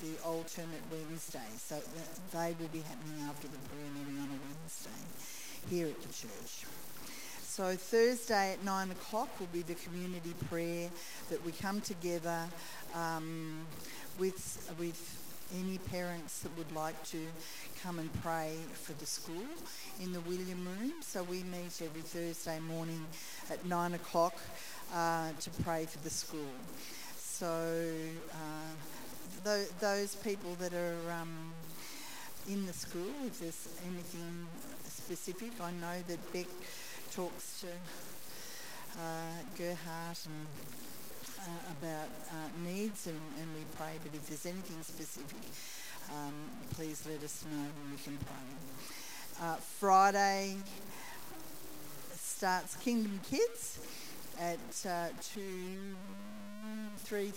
[0.00, 1.38] the alternate Wednesday.
[1.56, 1.76] So
[2.32, 4.90] they will be happening after the prayer meeting on a Wednesday
[5.68, 6.66] here at the church.
[7.42, 10.88] So Thursday at nine o'clock will be the community prayer
[11.30, 12.46] that we come together
[12.94, 13.66] um,
[14.18, 17.26] with with any parents that would like to
[17.82, 19.46] come and pray for the school
[20.00, 20.92] in the William Room.
[21.00, 23.04] So we meet every Thursday morning
[23.50, 24.36] at nine o'clock
[24.94, 26.52] uh, to pray for the school.
[27.16, 27.84] So
[28.32, 31.52] uh, th- those people that are um,
[32.48, 34.46] in the school, if there's anything
[34.88, 36.48] specific, I know that Beck
[37.12, 37.68] talks to
[38.98, 40.46] uh, Gerhardt and
[41.42, 42.34] uh, about uh,
[42.64, 45.40] needs and, and, we pray, but if there's anything specific,
[46.10, 46.34] um,
[46.74, 49.46] please let us know and we can pray.
[49.46, 50.56] Uh, Friday
[52.14, 53.80] starts Kingdom Kids
[54.38, 55.40] at uh, 2,
[57.06, 57.32] 3.30,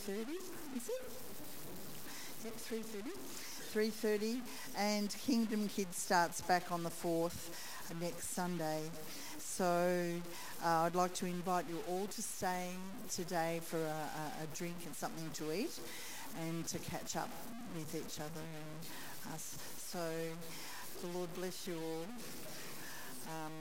[0.75, 1.11] is it?
[2.43, 3.43] Yep, 3.30.
[3.73, 4.39] 3.30
[4.77, 8.81] and Kingdom Kids starts back on the 4th uh, next Sunday.
[9.39, 10.11] So
[10.63, 12.69] uh, I'd like to invite you all to stay
[13.09, 15.79] today for a, a, a drink and something to eat
[16.41, 17.29] and to catch up
[17.75, 19.57] with each other and us.
[19.77, 19.99] So
[21.01, 22.05] the Lord bless you all.
[23.27, 23.51] Um,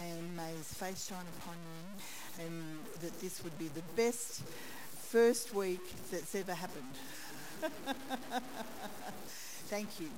[0.00, 4.42] and may his face shine upon you and that this would be the best
[5.08, 5.80] first week
[6.10, 6.84] that's ever happened.
[9.68, 10.08] Thank you.